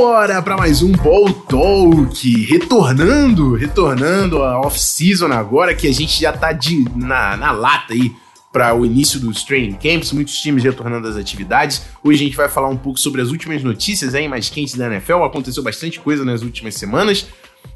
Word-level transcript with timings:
Bora 0.00 0.40
para 0.40 0.56
mais 0.56 0.80
um 0.80 0.92
Ball 0.92 1.32
Talk, 1.32 2.44
retornando, 2.44 3.56
retornando 3.56 4.40
a 4.44 4.60
off-season 4.60 5.26
agora 5.32 5.74
que 5.74 5.88
a 5.88 5.92
gente 5.92 6.20
já 6.20 6.32
tá 6.32 6.52
de, 6.52 6.84
na, 6.94 7.36
na 7.36 7.50
lata 7.50 7.94
aí 7.94 8.14
para 8.52 8.72
o 8.76 8.86
início 8.86 9.18
dos 9.18 9.42
training 9.42 9.72
camps, 9.72 10.12
muitos 10.12 10.36
times 10.36 10.62
retornando 10.62 11.08
às 11.08 11.16
atividades. 11.16 11.82
Hoje 12.04 12.22
a 12.22 12.26
gente 12.26 12.36
vai 12.36 12.48
falar 12.48 12.68
um 12.68 12.76
pouco 12.76 12.96
sobre 13.00 13.20
as 13.20 13.30
últimas 13.30 13.64
notícias 13.64 14.14
aí 14.14 14.28
mais 14.28 14.48
quentes 14.48 14.76
da 14.76 14.86
NFL. 14.86 15.24
Aconteceu 15.24 15.64
bastante 15.64 15.98
coisa 15.98 16.24
nas 16.24 16.42
últimas 16.42 16.76
semanas, 16.76 17.26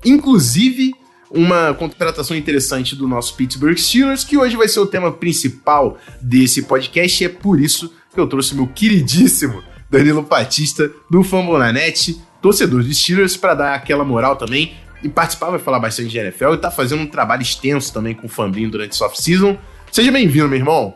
inclusive 0.04 0.94
uma 1.28 1.74
contratação 1.74 2.36
interessante 2.36 2.94
do 2.94 3.08
nosso 3.08 3.34
Pittsburgh 3.34 3.76
Steelers, 3.76 4.22
que 4.22 4.38
hoje 4.38 4.54
vai 4.56 4.68
ser 4.68 4.78
o 4.78 4.86
tema 4.86 5.10
principal 5.10 5.98
desse 6.20 6.62
podcast, 6.62 7.20
e 7.20 7.26
é 7.26 7.28
por 7.28 7.60
isso 7.60 7.92
que 8.14 8.20
eu 8.20 8.28
trouxe 8.28 8.54
meu 8.54 8.68
queridíssimo 8.68 9.71
Danilo 9.92 10.22
Batista 10.22 10.90
do 11.10 11.22
Fambonanet, 11.22 12.18
torcedor 12.40 12.82
dos 12.82 12.98
Steelers, 12.98 13.36
para 13.36 13.54
dar 13.54 13.74
aquela 13.74 14.02
moral 14.02 14.36
também 14.36 14.72
e 15.02 15.08
participar, 15.08 15.50
vai 15.50 15.58
falar 15.58 15.78
bastante 15.78 16.08
de 16.08 16.18
NFL 16.18 16.54
e 16.54 16.56
tá 16.56 16.70
fazendo 16.70 17.02
um 17.02 17.06
trabalho 17.06 17.42
extenso 17.42 17.92
também 17.92 18.14
com 18.14 18.26
o 18.26 18.30
Fambrinho 18.30 18.70
durante 18.70 18.92
esse 18.92 19.04
off-season. 19.04 19.58
Seja 19.90 20.10
bem-vindo, 20.10 20.48
meu 20.48 20.58
irmão. 20.58 20.94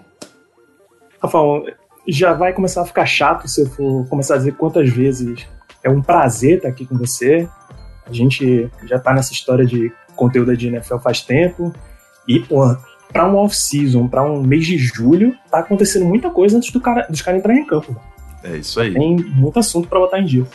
Rafael, 1.22 1.66
já 2.08 2.32
vai 2.32 2.54
começar 2.54 2.80
a 2.82 2.86
ficar 2.86 3.04
chato 3.04 3.46
se 3.46 3.60
eu 3.60 3.66
for 3.66 4.08
começar 4.08 4.36
a 4.36 4.38
dizer 4.38 4.52
quantas 4.52 4.88
vezes 4.88 5.46
é 5.84 5.90
um 5.90 6.00
prazer 6.00 6.56
estar 6.56 6.68
aqui 6.68 6.86
com 6.86 6.96
você. 6.96 7.46
A 8.06 8.12
gente 8.14 8.70
já 8.84 8.98
tá 8.98 9.12
nessa 9.12 9.34
história 9.34 9.66
de 9.66 9.92
conteúdo 10.14 10.56
de 10.56 10.68
NFL 10.68 10.96
faz 10.98 11.20
tempo. 11.20 11.70
E, 12.26 12.40
pô, 12.40 12.74
pra 13.12 13.28
um 13.28 13.36
off-season, 13.36 14.08
pra 14.08 14.24
um 14.24 14.42
mês 14.42 14.64
de 14.64 14.78
julho, 14.78 15.36
tá 15.50 15.58
acontecendo 15.58 16.06
muita 16.06 16.30
coisa 16.30 16.56
antes 16.56 16.72
do 16.72 16.80
cara, 16.80 17.06
dos 17.10 17.20
caras 17.20 17.40
entrarem 17.40 17.62
em 17.62 17.66
campo. 17.66 17.94
É 18.52 18.58
isso 18.58 18.80
aí. 18.80 18.92
Tem 18.92 19.16
muito 19.16 19.58
assunto 19.58 19.88
para 19.88 19.98
botar 19.98 20.20
em 20.20 20.24
dia. 20.24 20.46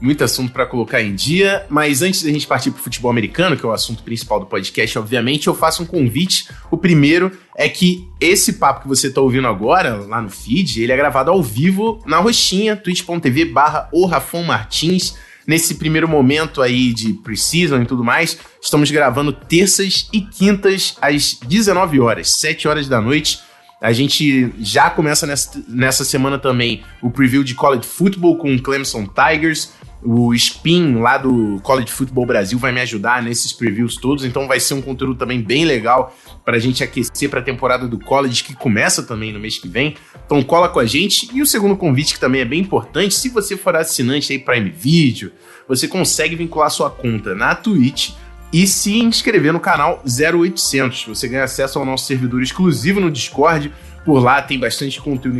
Muito 0.00 0.22
assunto 0.22 0.52
para 0.52 0.66
colocar 0.66 1.00
em 1.00 1.14
dia, 1.14 1.64
mas 1.70 2.02
antes 2.02 2.22
da 2.22 2.30
gente 2.30 2.46
partir 2.46 2.70
para 2.70 2.80
o 2.80 2.82
futebol 2.82 3.10
americano, 3.10 3.56
que 3.56 3.64
é 3.64 3.68
o 3.68 3.72
assunto 3.72 4.02
principal 4.02 4.38
do 4.38 4.44
podcast, 4.44 4.98
obviamente, 4.98 5.46
eu 5.46 5.54
faço 5.54 5.82
um 5.82 5.86
convite. 5.86 6.50
O 6.70 6.76
primeiro 6.76 7.32
é 7.56 7.66
que 7.66 8.06
esse 8.20 8.54
papo 8.54 8.82
que 8.82 8.88
você 8.88 9.06
está 9.06 9.22
ouvindo 9.22 9.48
agora, 9.48 9.96
lá 10.06 10.20
no 10.20 10.28
feed, 10.28 10.82
ele 10.82 10.92
é 10.92 10.96
gravado 10.96 11.30
ao 11.30 11.42
vivo 11.42 12.02
na 12.04 12.18
roxinha, 12.18 12.76
twitch.tv 12.76 13.46
barra 13.46 13.88
o 13.90 14.04
Rafon 14.04 14.42
Martins 14.42 15.14
nesse 15.46 15.76
primeiro 15.76 16.08
momento 16.08 16.60
aí 16.60 16.92
de 16.92 17.12
preseason 17.14 17.80
e 17.80 17.86
tudo 17.86 18.02
mais, 18.02 18.38
estamos 18.60 18.90
gravando 18.90 19.32
terças 19.32 20.08
e 20.12 20.20
quintas 20.20 20.96
às 21.00 21.34
19 21.34 22.00
horas, 22.00 22.32
7 22.32 22.66
horas 22.66 22.88
da 22.88 23.00
noite. 23.00 23.38
A 23.80 23.92
gente 23.92 24.54
já 24.58 24.88
começa 24.88 25.26
nessa, 25.26 25.62
nessa 25.68 26.04
semana 26.04 26.38
também 26.38 26.82
o 27.02 27.10
preview 27.10 27.44
de 27.44 27.54
College 27.54 27.86
Football 27.86 28.38
com 28.38 28.54
o 28.54 28.60
Clemson 28.60 29.06
Tigers. 29.06 29.72
O 30.02 30.32
Spin 30.34 30.94
lá 30.94 31.18
do 31.18 31.60
College 31.62 31.90
Football 31.90 32.26
Brasil 32.26 32.58
vai 32.58 32.72
me 32.72 32.80
ajudar 32.80 33.22
nesses 33.22 33.52
previews 33.52 33.96
todos, 33.96 34.24
então 34.24 34.46
vai 34.46 34.60
ser 34.60 34.74
um 34.74 34.82
conteúdo 34.82 35.16
também 35.16 35.42
bem 35.42 35.64
legal 35.64 36.14
para 36.44 36.56
a 36.56 36.60
gente 36.60 36.82
aquecer 36.82 37.28
para 37.28 37.40
a 37.40 37.42
temporada 37.42 37.88
do 37.88 37.98
college 37.98 38.44
que 38.44 38.54
começa 38.54 39.02
também 39.02 39.32
no 39.32 39.40
mês 39.40 39.58
que 39.58 39.68
vem. 39.68 39.94
Então 40.24 40.42
cola 40.42 40.68
com 40.68 40.78
a 40.78 40.86
gente. 40.86 41.28
E 41.34 41.42
o 41.42 41.46
segundo 41.46 41.76
convite 41.76 42.14
que 42.14 42.20
também 42.20 42.40
é 42.40 42.44
bem 42.44 42.60
importante, 42.60 43.14
se 43.14 43.28
você 43.28 43.56
for 43.56 43.76
assinante 43.76 44.32
aí 44.32 44.38
Prime 44.38 44.70
Video, 44.70 45.32
você 45.68 45.86
consegue 45.86 46.36
vincular 46.36 46.70
sua 46.70 46.88
conta 46.88 47.34
na 47.34 47.54
Twitch 47.54 48.12
e 48.52 48.66
se 48.66 48.98
inscrever 48.98 49.52
no 49.52 49.60
canal 49.60 50.02
0800. 50.04 51.06
Você 51.08 51.28
ganha 51.28 51.44
acesso 51.44 51.78
ao 51.78 51.84
nosso 51.84 52.06
servidor 52.06 52.42
exclusivo 52.42 53.00
no 53.00 53.10
Discord. 53.10 53.72
Por 54.04 54.22
lá 54.22 54.40
tem 54.40 54.58
bastante 54.58 55.00
conteúdo 55.00 55.38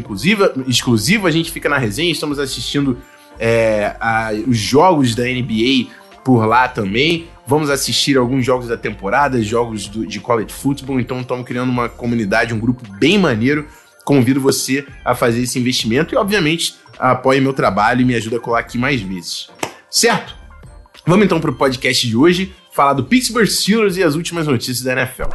exclusivo. 0.67 1.27
A 1.27 1.31
gente 1.31 1.51
fica 1.51 1.69
na 1.69 1.79
resenha, 1.79 2.11
estamos 2.11 2.39
assistindo 2.39 2.99
é, 3.39 3.95
a, 4.01 4.31
os 4.47 4.57
jogos 4.57 5.15
da 5.15 5.25
NBA 5.25 5.91
por 6.25 6.45
lá 6.45 6.69
também. 6.69 7.29
Vamos 7.47 7.71
assistir 7.71 8.17
alguns 8.17 8.45
jogos 8.45 8.67
da 8.67 8.77
temporada, 8.77 9.41
jogos 9.41 9.87
do, 9.87 10.05
de 10.05 10.19
college 10.19 10.53
football. 10.53 10.99
Então 10.99 11.21
estamos 11.21 11.47
criando 11.47 11.71
uma 11.71 11.89
comunidade, 11.89 12.53
um 12.53 12.59
grupo 12.59 12.83
bem 12.99 13.19
maneiro. 13.19 13.67
Convido 14.05 14.41
você 14.41 14.85
a 15.05 15.15
fazer 15.15 15.43
esse 15.43 15.59
investimento 15.59 16.15
e, 16.15 16.17
obviamente, 16.17 16.75
apoie 16.99 17.41
meu 17.41 17.53
trabalho 17.53 18.01
e 18.01 18.05
me 18.05 18.15
ajude 18.15 18.37
a 18.37 18.41
colar 18.41 18.61
aqui 18.61 18.77
mais 18.77 19.01
vezes. 19.01 19.49
Certo? 19.89 20.35
Vamos 21.07 21.25
então 21.25 21.41
para 21.41 21.51
o 21.51 21.55
podcast 21.55 22.07
de 22.07 22.17
hoje, 22.17 22.53
falar 22.77 22.93
do 22.93 23.05
Pittsburgh 23.05 23.49
Steelers 23.49 23.97
e 23.97 24.03
as 24.05 24.15
últimas 24.15 24.47
notícias 24.47 24.83
da 24.83 24.93
NFL. 24.93 25.31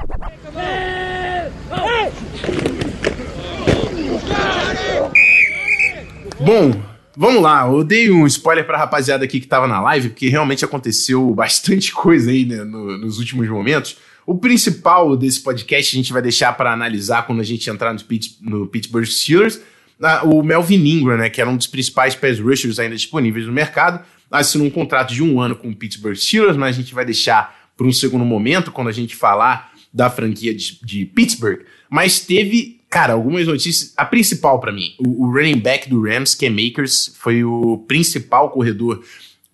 Bom, 6.40 6.91
Vamos 7.13 7.41
lá, 7.41 7.68
eu 7.68 7.84
dei 7.84 8.09
um 8.09 8.25
spoiler 8.25 8.66
pra 8.66 8.78
rapaziada 8.78 9.25
aqui 9.25 9.41
que 9.41 9.46
tava 9.46 9.68
na 9.68 9.81
live, 9.81 10.09
porque 10.09 10.29
realmente 10.29 10.63
aconteceu 10.63 11.29
bastante 11.35 11.91
coisa 11.94 12.31
aí 12.31 12.46
né, 12.46 12.63
no, 12.63 12.97
nos 12.97 13.19
últimos 13.19 13.47
momentos. 13.50 13.97
O 14.25 14.35
principal 14.35 15.18
desse 15.18 15.41
podcast 15.41 15.94
a 15.94 15.97
gente 15.97 16.13
vai 16.13 16.22
deixar 16.22 16.53
para 16.53 16.72
analisar 16.72 17.28
quando 17.28 17.41
a 17.41 17.44
gente 17.44 17.69
entrar 17.69 17.94
no, 17.94 18.02
Pitt, 18.02 18.38
no 18.40 18.66
Pittsburgh 18.66 19.06
Steelers. 19.06 19.59
Ah, 20.02 20.22
o 20.23 20.41
Melvin 20.41 20.84
Ingram, 20.88 21.18
né, 21.18 21.29
que 21.29 21.41
era 21.41 21.50
um 21.50 21.58
dos 21.58 21.68
principais 21.68 22.16
pass 22.16 22.40
rushers 22.40 22.79
ainda 22.79 22.96
disponíveis 22.96 23.46
no 23.46 23.52
mercado, 23.52 24.03
assinou 24.31 24.68
um 24.68 24.72
contrato 24.72 25.14
de 25.14 25.22
um 25.22 25.40
ano 25.40 25.56
com 25.56 25.69
o 25.69 25.75
Pittsburgh 25.75 26.16
Steelers, 26.16 26.58
mas 26.58 26.75
a 26.75 26.80
gente 26.80 26.94
vai 26.94 27.06
deixar 27.06 27.72
para 27.75 27.86
um 27.86 27.92
segundo 27.92 28.24
momento, 28.24 28.72
quando 28.72 28.88
a 28.88 28.94
gente 28.94 29.16
falar 29.16 29.72
da 29.94 30.09
franquia 30.09 30.53
de, 30.56 30.80
de 30.84 31.06
Pittsburgh. 31.06 31.62
Mas 31.90 32.19
teve 32.19 32.81
Cara, 32.91 33.14
algumas 33.14 33.47
notícias. 33.47 33.94
A 33.96 34.03
principal 34.03 34.59
para 34.59 34.70
mim, 34.70 34.94
o, 35.00 35.24
o, 35.24 35.31
running 35.31 35.59
back 35.59 35.90
do 35.90 36.03
Rams, 36.03 36.36
que 36.36 36.46
é 36.46 36.50
Makers, 36.50 37.16
foi 37.18 37.41
o 37.41 37.78
principal 37.88 38.50
corredor 38.50 39.02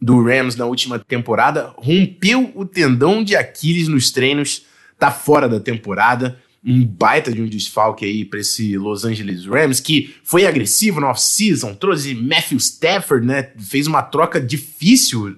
do 0.02 0.24
Rams 0.24 0.56
na 0.56 0.66
última 0.66 0.98
temporada, 0.98 1.72
rompeu 1.78 2.52
o 2.56 2.66
tendão 2.66 3.24
de 3.24 3.36
Aquiles 3.36 3.88
nos 3.88 4.10
treinos, 4.10 4.64
tá 4.98 5.12
fora 5.12 5.48
da 5.48 5.60
temporada. 5.60 6.40
Um 6.66 6.86
baita 6.86 7.32
de 7.32 7.42
um 7.42 7.48
desfalque 7.48 8.06
aí 8.06 8.26
para 8.26 8.40
esse 8.40 8.78
Los 8.78 9.06
Angeles 9.06 9.46
Rams, 9.46 9.80
que 9.80 10.16
foi 10.24 10.46
agressivo 10.46 11.00
na 11.00 11.10
off-season, 11.10 11.74
trouxe 11.76 12.14
Matthew 12.14 12.58
Stafford, 12.58 13.26
né? 13.26 13.52
Fez 13.58 13.88
uma 13.88 14.02
troca 14.02 14.42
difícil 14.42 15.36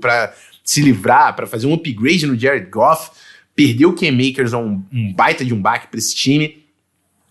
para 0.00 0.34
se 0.64 0.80
livrar, 0.80 1.36
para 1.36 1.46
fazer 1.46 1.66
um 1.66 1.74
upgrade 1.74 2.26
no 2.26 2.38
Jared 2.38 2.70
Goff. 2.70 3.10
Perdeu 3.54 3.90
o 3.90 3.94
Ken 3.94 4.12
Makers 4.12 4.52
a 4.52 4.58
um, 4.58 4.82
um 4.92 5.12
baita 5.12 5.44
de 5.44 5.54
um 5.54 5.60
baque 5.60 5.88
para 5.88 5.98
esse 5.98 6.14
time 6.14 6.68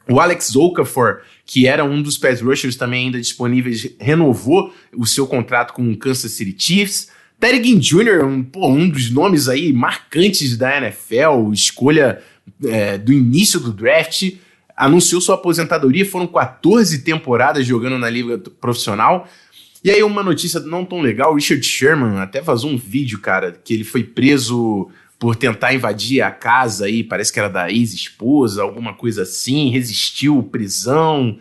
o 0.09 0.19
Alex 0.19 0.55
Okafor, 0.55 1.21
que 1.45 1.67
era 1.67 1.83
um 1.83 2.01
dos 2.01 2.17
pass 2.17 2.41
rushers 2.41 2.75
também 2.75 3.05
ainda 3.05 3.19
disponíveis, 3.19 3.89
renovou 3.99 4.73
o 4.95 5.05
seu 5.05 5.27
contrato 5.27 5.73
com 5.73 5.89
o 5.91 5.97
Kansas 5.97 6.31
City 6.31 6.55
Chiefs. 6.57 7.09
Terry 7.39 7.63
Ginn 7.63 7.79
Jr., 7.79 8.25
um, 8.25 8.43
pô, 8.43 8.67
um 8.67 8.89
dos 8.89 9.11
nomes 9.11 9.47
aí 9.47 9.71
marcantes 9.71 10.57
da 10.57 10.77
NFL, 10.77 11.51
escolha 11.53 12.21
é, 12.65 12.97
do 12.97 13.11
início 13.13 13.59
do 13.59 13.71
draft, 13.71 14.33
anunciou 14.75 15.19
sua 15.19 15.35
aposentadoria. 15.35 16.05
Foram 16.05 16.27
14 16.27 16.99
temporadas 16.99 17.65
jogando 17.65 17.97
na 17.97 18.09
liga 18.09 18.37
profissional. 18.59 19.27
E 19.83 19.91
aí 19.91 20.03
uma 20.03 20.23
notícia 20.23 20.59
não 20.59 20.83
tão 20.83 21.01
legal, 21.01 21.33
Richard 21.33 21.63
Sherman 21.63 22.19
até 22.19 22.41
vazou 22.41 22.69
um 22.69 22.77
vídeo, 22.77 23.19
cara, 23.19 23.51
que 23.51 23.73
ele 23.73 23.83
foi 23.83 24.03
preso 24.03 24.89
por 25.19 25.35
tentar 25.35 25.73
invadir 25.73 26.21
a 26.21 26.29
casa 26.29 26.85
aí, 26.85 27.03
parece 27.03 27.33
que 27.33 27.39
era 27.39 27.47
da 27.47 27.71
ex-esposa, 27.71 28.61
alguma 28.61 28.93
coisa 28.93 29.23
assim, 29.23 29.69
resistiu 29.69 30.43
prisão. 30.43 31.39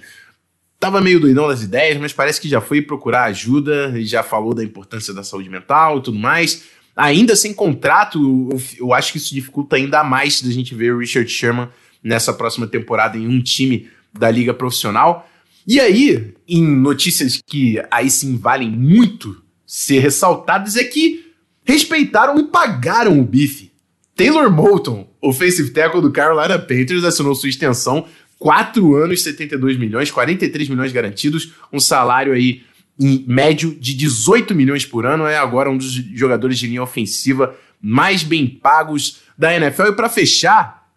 Tava 0.78 1.00
meio 1.00 1.20
doidão 1.20 1.48
das 1.48 1.62
ideias, 1.62 1.98
mas 1.98 2.12
parece 2.12 2.40
que 2.40 2.48
já 2.48 2.60
foi 2.60 2.80
procurar 2.80 3.24
ajuda 3.24 3.98
e 3.98 4.04
já 4.04 4.22
falou 4.22 4.54
da 4.54 4.62
importância 4.64 5.12
da 5.12 5.22
saúde 5.22 5.50
mental 5.50 5.98
e 5.98 6.02
tudo 6.02 6.18
mais. 6.18 6.64
Ainda 6.96 7.36
sem 7.36 7.52
contrato, 7.52 8.48
eu 8.78 8.94
acho 8.94 9.12
que 9.12 9.18
isso 9.18 9.34
dificulta 9.34 9.76
ainda 9.76 10.02
mais 10.02 10.40
da 10.40 10.50
gente 10.50 10.74
ver 10.74 10.94
o 10.94 10.98
Richard 10.98 11.30
Sherman 11.30 11.68
nessa 12.02 12.32
próxima 12.32 12.66
temporada 12.66 13.18
em 13.18 13.28
um 13.28 13.42
time 13.42 13.90
da 14.18 14.30
liga 14.30 14.54
profissional. 14.54 15.28
E 15.66 15.78
aí, 15.78 16.32
em 16.48 16.62
notícias 16.64 17.42
que 17.44 17.82
aí 17.90 18.08
sim 18.08 18.38
valem 18.38 18.70
muito 18.70 19.42
ser 19.66 19.98
ressaltadas, 19.98 20.76
é 20.76 20.84
que 20.84 21.32
respeitaram 21.64 22.38
e 22.38 22.44
pagaram 22.44 23.20
o 23.20 23.24
bife. 23.24 23.72
Taylor 24.14 24.50
Moulton, 24.50 25.06
offensive 25.20 25.70
tackle 25.70 26.00
do 26.00 26.10
Carolina 26.10 26.58
Panthers, 26.58 27.04
assinou 27.04 27.34
sua 27.34 27.50
extensão, 27.50 28.06
4 28.38 28.94
anos, 28.94 29.22
72 29.22 29.76
milhões, 29.76 30.10
43 30.10 30.68
milhões 30.68 30.92
garantidos, 30.92 31.52
um 31.70 31.80
salário 31.80 32.32
aí 32.32 32.62
médio 32.98 33.74
de 33.74 33.94
18 33.94 34.54
milhões 34.54 34.86
por 34.86 35.04
ano, 35.04 35.26
é 35.26 35.36
agora 35.36 35.70
um 35.70 35.76
dos 35.76 35.92
jogadores 35.92 36.58
de 36.58 36.66
linha 36.66 36.82
ofensiva 36.82 37.54
mais 37.80 38.22
bem 38.22 38.46
pagos 38.46 39.20
da 39.36 39.54
NFL. 39.54 39.88
E 39.88 39.92
para 39.92 40.08
fechar, 40.08 40.88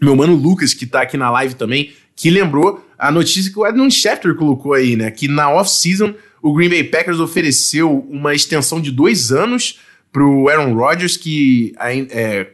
meu 0.00 0.14
mano 0.14 0.34
Lucas, 0.34 0.74
que 0.74 0.86
tá 0.86 1.02
aqui 1.02 1.16
na 1.16 1.30
live 1.30 1.54
também, 1.54 1.92
que 2.14 2.30
lembrou 2.30 2.86
a 2.98 3.10
notícia 3.10 3.50
que 3.50 3.58
o 3.58 3.66
Edmund 3.66 3.94
Schefter 3.94 4.34
colocou 4.34 4.74
aí, 4.74 4.96
né? 4.96 5.10
Que 5.10 5.28
na 5.28 5.50
off-season 5.50 6.14
o 6.42 6.54
Green 6.54 6.68
Bay 6.68 6.84
Packers 6.84 7.20
ofereceu 7.20 8.06
uma 8.10 8.34
extensão 8.34 8.80
de 8.80 8.90
dois 8.90 9.32
anos 9.32 9.80
pro 10.12 10.48
Aaron 10.48 10.74
Rodgers, 10.74 11.16
que 11.16 11.74
é, 11.78 12.46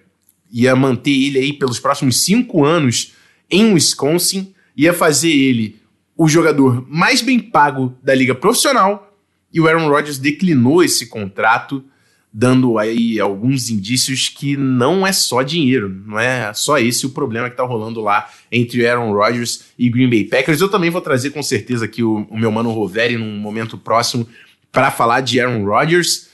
ia 0.50 0.74
manter 0.74 1.10
ele 1.10 1.38
aí 1.38 1.52
pelos 1.52 1.78
próximos 1.78 2.24
cinco 2.24 2.64
anos 2.64 3.12
em 3.50 3.72
Wisconsin, 3.72 4.54
ia 4.76 4.92
fazer 4.92 5.30
ele 5.30 5.81
o 6.16 6.28
jogador 6.28 6.86
mais 6.88 7.20
bem 7.20 7.38
pago 7.38 7.96
da 8.02 8.14
liga 8.14 8.34
profissional 8.34 9.16
e 9.52 9.60
o 9.60 9.68
Aaron 9.68 9.88
Rodgers 9.88 10.18
declinou 10.18 10.82
esse 10.82 11.06
contrato, 11.06 11.84
dando 12.32 12.78
aí 12.78 13.20
alguns 13.20 13.68
indícios 13.68 14.28
que 14.28 14.56
não 14.56 15.06
é 15.06 15.12
só 15.12 15.42
dinheiro, 15.42 15.88
não 16.06 16.18
é 16.18 16.52
só 16.54 16.78
esse 16.78 17.04
o 17.04 17.10
problema 17.10 17.50
que 17.50 17.56
tá 17.56 17.62
rolando 17.62 18.00
lá 18.00 18.30
entre 18.50 18.86
Aaron 18.86 19.12
Rodgers 19.12 19.64
e 19.78 19.90
Green 19.90 20.08
Bay 20.08 20.24
Packers. 20.24 20.60
Eu 20.60 20.70
também 20.70 20.90
vou 20.90 21.00
trazer 21.00 21.30
com 21.30 21.42
certeza 21.42 21.84
aqui 21.84 22.02
o, 22.02 22.26
o 22.30 22.38
meu 22.38 22.50
mano 22.50 22.72
Roveri 22.72 23.18
num 23.18 23.36
momento 23.36 23.76
próximo 23.76 24.26
para 24.70 24.90
falar 24.90 25.20
de 25.20 25.38
Aaron 25.40 25.64
Rodgers. 25.64 26.28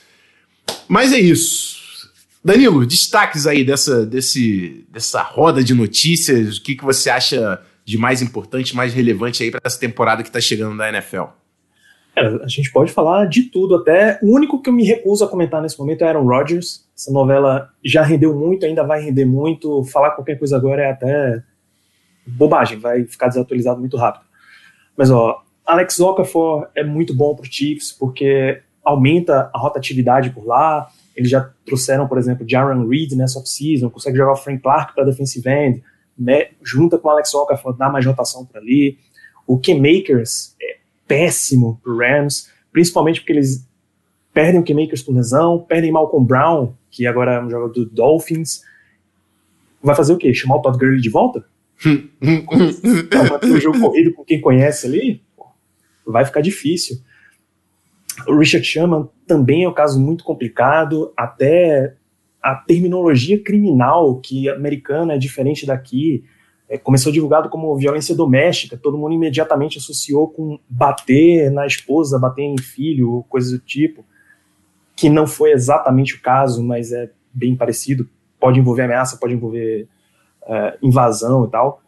Mas 0.87 1.11
é 1.11 1.19
isso. 1.19 1.79
Danilo, 2.43 2.85
destaques 2.85 3.45
aí 3.45 3.65
dessa, 3.65 4.05
desse, 4.05 4.85
dessa 4.89 5.21
roda 5.21 5.61
de 5.61 5.73
notícias, 5.73 6.57
o 6.57 6.63
que, 6.63 6.75
que 6.75 6.85
você 6.85 7.09
acha 7.09 7.61
de 7.89 7.97
mais 7.97 8.21
importante, 8.21 8.75
mais 8.75 8.93
relevante 8.93 9.41
aí 9.41 9.49
para 9.49 9.61
essa 9.63 9.79
temporada 9.79 10.21
que 10.21 10.29
está 10.29 10.39
chegando 10.39 10.77
da 10.77 10.89
NFL? 10.89 11.23
A 12.15 12.47
gente 12.47 12.71
pode 12.71 12.91
falar 12.91 13.25
de 13.25 13.43
tudo, 13.43 13.77
até 13.77 14.19
o 14.21 14.35
único 14.35 14.61
que 14.61 14.69
eu 14.69 14.73
me 14.73 14.83
recuso 14.83 15.25
a 15.25 15.27
comentar 15.27 15.59
nesse 15.59 15.79
momento 15.79 16.03
é 16.03 16.07
Aaron 16.07 16.27
Rodgers. 16.27 16.87
Essa 16.95 17.11
novela 17.11 17.71
já 17.83 18.03
rendeu 18.03 18.35
muito, 18.35 18.63
ainda 18.63 18.83
vai 18.83 19.01
render 19.01 19.25
muito. 19.25 19.83
Falar 19.85 20.11
qualquer 20.11 20.37
coisa 20.37 20.55
agora 20.55 20.83
é 20.83 20.91
até 20.91 21.41
bobagem, 22.27 22.77
vai 22.77 23.05
ficar 23.05 23.29
desatualizado 23.29 23.79
muito 23.79 23.97
rápido. 23.97 24.25
Mas 24.95 25.09
ó, 25.09 25.41
Alex 25.65 25.99
Okafor 25.99 26.67
é 26.75 26.83
muito 26.83 27.15
bom 27.15 27.33
para 27.33 27.43
o 27.43 27.51
Chiefs 27.51 27.91
porque 27.91 28.61
aumenta 28.85 29.49
a 29.51 29.57
rotatividade 29.57 30.29
por 30.29 30.45
lá. 30.45 30.87
Eles 31.15 31.31
já 31.31 31.49
trouxeram, 31.65 32.07
por 32.07 32.19
exemplo, 32.19 32.45
Jaron 32.47 32.87
Reed 32.87 33.13
nessa 33.13 33.39
off-season, 33.39 33.89
consegue 33.89 34.17
jogar 34.17 34.33
o 34.33 34.35
Frank 34.35 34.61
Clark 34.61 34.93
para 34.93 35.05
defensive 35.05 35.49
end, 35.49 35.83
né, 36.19 36.49
junta 36.61 36.97
com 36.97 37.07
o 37.07 37.11
Alex 37.11 37.33
Okafor, 37.33 37.75
dá 37.75 37.89
mais 37.89 38.05
rotação 38.05 38.45
por 38.45 38.57
ali. 38.57 38.97
O 39.47 39.57
K-Makers 39.57 40.55
é 40.61 40.77
péssimo 41.07 41.79
pro 41.81 41.97
Rams, 41.97 42.51
principalmente 42.71 43.21
porque 43.21 43.33
eles 43.33 43.67
perdem 44.33 44.59
o 44.59 44.63
K-Makers 44.63 45.01
por 45.01 45.15
lesão, 45.15 45.65
perdem 45.67 45.91
Malcolm 45.91 46.25
Brown, 46.25 46.73
que 46.91 47.07
agora 47.07 47.35
é 47.35 47.43
um 47.43 47.49
jogador 47.49 47.73
do 47.73 47.85
Dolphins. 47.85 48.61
Vai 49.81 49.95
fazer 49.95 50.13
o 50.13 50.17
quê? 50.17 50.33
Chamar 50.33 50.57
o 50.57 50.61
Todd 50.61 50.77
Gurley 50.77 51.01
de 51.01 51.09
volta? 51.09 51.45
Vai 51.81 53.49
o 53.49 53.61
jogo 53.61 53.79
corrido 53.79 54.13
com 54.13 54.23
quem 54.23 54.41
conhece 54.41 54.85
ali? 54.85 55.23
Vai 56.05 56.25
ficar 56.25 56.41
difícil. 56.41 56.97
O 58.27 58.37
Richard 58.37 58.65
Sherman 58.67 59.07
também 59.25 59.63
é 59.63 59.69
um 59.69 59.73
caso 59.73 59.99
muito 59.99 60.23
complicado, 60.23 61.13
até 61.15 61.95
a 62.41 62.55
terminologia 62.55 63.41
criminal 63.41 64.15
que 64.19 64.49
americana 64.49 65.13
é 65.13 65.17
diferente 65.17 65.65
daqui. 65.65 66.23
É, 66.67 66.77
começou 66.77 67.11
divulgado 67.11 67.49
como 67.49 67.75
violência 67.75 68.15
doméstica, 68.15 68.77
todo 68.77 68.97
mundo 68.97 69.13
imediatamente 69.13 69.79
associou 69.79 70.27
com 70.27 70.59
bater 70.69 71.49
na 71.51 71.65
esposa, 71.65 72.19
bater 72.19 72.43
em 72.43 72.57
filho, 72.59 73.25
coisas 73.27 73.51
do 73.51 73.59
tipo, 73.59 74.05
que 74.95 75.09
não 75.09 75.25
foi 75.25 75.51
exatamente 75.51 76.15
o 76.15 76.21
caso, 76.21 76.63
mas 76.63 76.91
é 76.91 77.09
bem 77.33 77.55
parecido. 77.55 78.07
Pode 78.39 78.59
envolver 78.59 78.83
ameaça, 78.83 79.17
pode 79.17 79.33
envolver 79.33 79.87
é, 80.45 80.77
invasão 80.81 81.45
e 81.45 81.49
tal. 81.49 81.81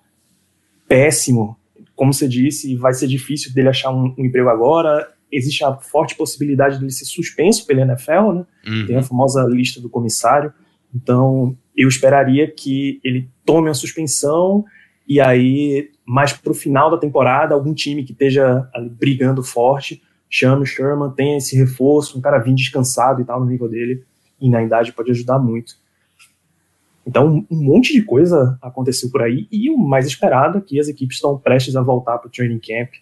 Péssimo. 0.87 1.55
Como 1.95 2.11
você 2.11 2.27
disse, 2.27 2.75
vai 2.75 2.93
ser 2.93 3.07
difícil 3.07 3.53
dele 3.53 3.69
achar 3.69 3.91
um, 3.91 4.15
um 4.17 4.25
emprego 4.25 4.49
agora 4.49 5.07
existe 5.31 5.63
a 5.63 5.75
forte 5.75 6.15
possibilidade 6.15 6.77
de 6.77 6.83
ele 6.83 6.91
ser 6.91 7.05
suspenso 7.05 7.65
pela 7.65 7.81
NFL, 7.81 8.31
né? 8.33 8.45
Uhum. 8.67 8.85
Tem 8.87 8.97
a 8.97 9.03
famosa 9.03 9.43
lista 9.43 9.79
do 9.79 9.89
comissário. 9.89 10.53
Então, 10.93 11.57
eu 11.75 11.87
esperaria 11.87 12.49
que 12.51 12.99
ele 13.03 13.29
tome 13.45 13.69
a 13.69 13.73
suspensão 13.73 14.65
e 15.07 15.19
aí, 15.19 15.89
mais 16.05 16.33
para 16.33 16.51
o 16.51 16.55
final 16.55 16.91
da 16.91 16.97
temporada, 16.97 17.53
algum 17.53 17.73
time 17.73 18.03
que 18.03 18.11
esteja 18.11 18.69
brigando 18.97 19.43
forte 19.43 20.01
chame 20.31 20.63
o 20.63 20.65
Sherman, 20.65 21.11
tenha 21.11 21.37
esse 21.37 21.57
reforço, 21.57 22.17
um 22.17 22.21
cara 22.21 22.39
vir 22.39 22.55
descansado 22.55 23.21
e 23.21 23.25
tal 23.25 23.41
no 23.41 23.45
nível 23.45 23.67
dele, 23.67 24.05
e 24.39 24.49
na 24.49 24.63
idade 24.63 24.93
pode 24.93 25.11
ajudar 25.11 25.37
muito. 25.37 25.75
Então, 27.05 27.45
um 27.51 27.63
monte 27.63 27.91
de 27.91 28.01
coisa 28.01 28.57
aconteceu 28.61 29.11
por 29.11 29.21
aí, 29.21 29.45
e 29.51 29.69
o 29.69 29.77
mais 29.77 30.07
esperado 30.07 30.57
é 30.57 30.61
que 30.61 30.79
as 30.79 30.87
equipes 30.87 31.17
estão 31.17 31.37
prestes 31.37 31.75
a 31.75 31.81
voltar 31.81 32.17
para 32.17 32.29
o 32.29 32.31
training 32.31 32.59
camp 32.59 32.93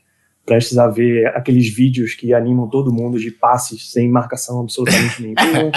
prestes 0.50 0.80
a 0.80 0.88
ver 0.88 1.28
aqueles 1.28 1.70
vídeos 1.70 2.16
que 2.16 2.34
animam 2.34 2.68
todo 2.68 2.92
mundo 2.92 3.20
de 3.20 3.30
passes 3.30 3.92
sem 3.92 4.10
marcação 4.10 4.62
absolutamente 4.62 5.22
nenhuma. 5.22 5.72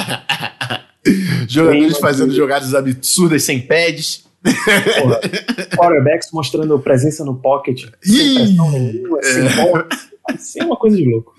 Jogadores 1.46 1.98
fazendo 1.98 2.32
jogadas 2.32 2.74
absurdas 2.74 3.42
sem 3.42 3.60
pads. 3.60 4.24
quarterbacks 5.76 6.30
mostrando 6.32 6.78
presença 6.78 7.24
no 7.24 7.34
pocket 7.34 7.84
sem 8.00 8.34
pressão 8.34 8.70
nenhuma, 8.70 9.22
sem 9.22 9.42
bola. 9.56 9.88
Isso 10.34 10.58
é 10.60 10.64
uma 10.64 10.76
coisa 10.76 10.96
de 10.96 11.04
louco. 11.04 11.34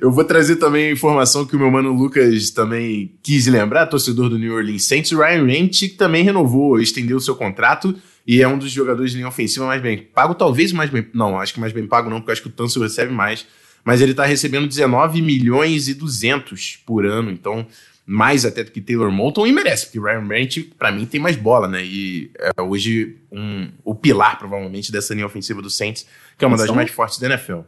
Eu 0.00 0.10
vou 0.10 0.24
trazer 0.24 0.56
também 0.56 0.88
a 0.88 0.92
informação 0.92 1.44
que 1.44 1.54
o 1.54 1.58
meu 1.58 1.70
mano 1.70 1.92
Lucas 1.92 2.50
também 2.50 3.12
quis 3.22 3.46
lembrar, 3.46 3.86
torcedor 3.86 4.30
do 4.30 4.38
New 4.38 4.54
Orleans 4.54 4.84
Saints. 4.84 5.12
O 5.12 5.18
Ryan 5.18 5.44
Rent 5.44 5.96
também 5.96 6.24
renovou, 6.24 6.80
estendeu 6.80 7.18
o 7.18 7.20
seu 7.20 7.36
contrato 7.36 7.94
e 8.26 8.42
é 8.42 8.48
um 8.48 8.58
dos 8.58 8.70
jogadores 8.70 9.12
de 9.12 9.18
linha 9.18 9.28
ofensiva 9.28 9.66
mais 9.66 9.80
bem 9.80 9.98
pago, 9.98 10.34
talvez 10.34 10.72
mais 10.72 10.90
bem. 10.90 11.06
Não, 11.14 11.38
acho 11.38 11.54
que 11.54 11.60
mais 11.60 11.72
bem 11.72 11.86
pago 11.86 12.10
não, 12.10 12.20
porque 12.20 12.32
acho 12.32 12.42
que 12.42 12.48
o 12.48 12.52
Tansil 12.52 12.82
recebe 12.82 13.12
mais. 13.12 13.46
Mas 13.84 14.00
ele 14.00 14.10
está 14.10 14.24
recebendo 14.24 14.66
19 14.66 15.22
milhões 15.22 15.86
e 15.86 15.94
200 15.94 16.82
por 16.84 17.06
ano, 17.06 17.30
então 17.30 17.64
mais 18.04 18.44
até 18.44 18.62
do 18.62 18.70
que 18.70 18.80
Taylor 18.80 19.10
Moulton 19.10 19.46
e 19.46 19.52
merece, 19.52 19.86
porque 19.86 19.98
Ryan 19.98 20.24
Brandt, 20.24 20.62
para 20.78 20.92
mim, 20.92 21.04
tem 21.06 21.20
mais 21.20 21.36
bola, 21.36 21.66
né? 21.66 21.84
E 21.84 22.30
é 22.56 22.62
hoje 22.62 23.16
um, 23.32 23.68
o 23.84 23.94
pilar, 23.96 24.38
provavelmente, 24.38 24.92
dessa 24.92 25.12
linha 25.12 25.26
ofensiva 25.26 25.60
do 25.60 25.68
Saints, 25.68 26.06
que 26.38 26.44
é 26.44 26.48
uma 26.48 26.56
das 26.56 26.70
mais 26.70 26.90
fortes 26.90 27.18
da 27.18 27.26
NFL. 27.26 27.60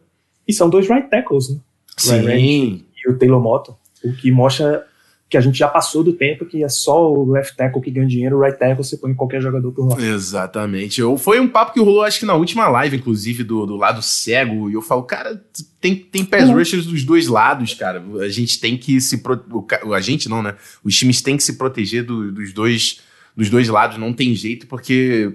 E 0.47 0.53
são 0.53 0.71
dois 0.71 0.89
right 0.89 1.09
tackles, 1.11 1.51
né? 1.51 1.61
Sim. 1.97 2.85
e 2.97 3.11
o 3.11 3.19
Taylor 3.19 3.41
Moulton, 3.41 3.77
o 4.05 4.13
que 4.13 4.31
mostra 4.31 4.87
que 5.29 5.37
a 5.37 5.41
gente 5.41 5.59
já 5.59 5.69
passou 5.69 6.03
do 6.03 6.15
tempo 6.15 6.47
que 6.47 6.65
é 6.65 6.69
só 6.69 7.13
o 7.13 7.31
left 7.31 7.55
tackle 7.55 7.83
que 7.83 7.91
ganha 7.91 8.07
dinheiro, 8.07 8.37
o 8.37 8.41
right 8.41 8.59
tackle 8.59 8.83
você 8.83 8.97
põe 8.97 9.13
qualquer 9.15 9.43
jogador 9.43 9.71
por 9.73 9.87
lá. 9.87 10.01
Exatamente. 10.01 11.01
Eu, 11.01 11.19
foi 11.19 11.39
um 11.39 11.47
papo 11.47 11.75
que 11.75 11.81
rolou, 11.81 12.03
acho 12.03 12.21
que 12.21 12.25
na 12.25 12.35
última 12.35 12.67
live, 12.69 12.97
inclusive, 12.97 13.45
do, 13.45 13.67
do 13.67 13.77
lado 13.77 14.01
cego, 14.01 14.71
e 14.71 14.73
eu 14.73 14.81
falo, 14.81 15.03
cara, 15.03 15.43
tem, 15.81 15.95
tem 15.95 16.25
pass 16.25 16.49
uhum. 16.49 16.55
rushers 16.55 16.87
dos 16.87 17.05
dois 17.05 17.29
lados, 17.29 17.75
cara. 17.75 18.03
A 18.21 18.29
gente 18.31 18.59
tem 18.59 18.79
que 18.79 19.01
se... 19.03 19.19
Pro, 19.19 19.67
a 19.95 20.01
gente 20.01 20.31
não, 20.31 20.43
né? 20.43 20.55
Os 20.83 20.97
times 20.97 21.21
têm 21.21 21.37
que 21.37 21.43
se 21.43 21.59
proteger 21.59 22.05
do, 22.05 22.33
dos, 22.33 22.55
dois, 22.55 23.01
dos 23.37 23.51
dois 23.51 23.69
lados, 23.69 23.99
não 23.99 24.15
tem 24.15 24.35
jeito, 24.35 24.67
porque 24.67 25.35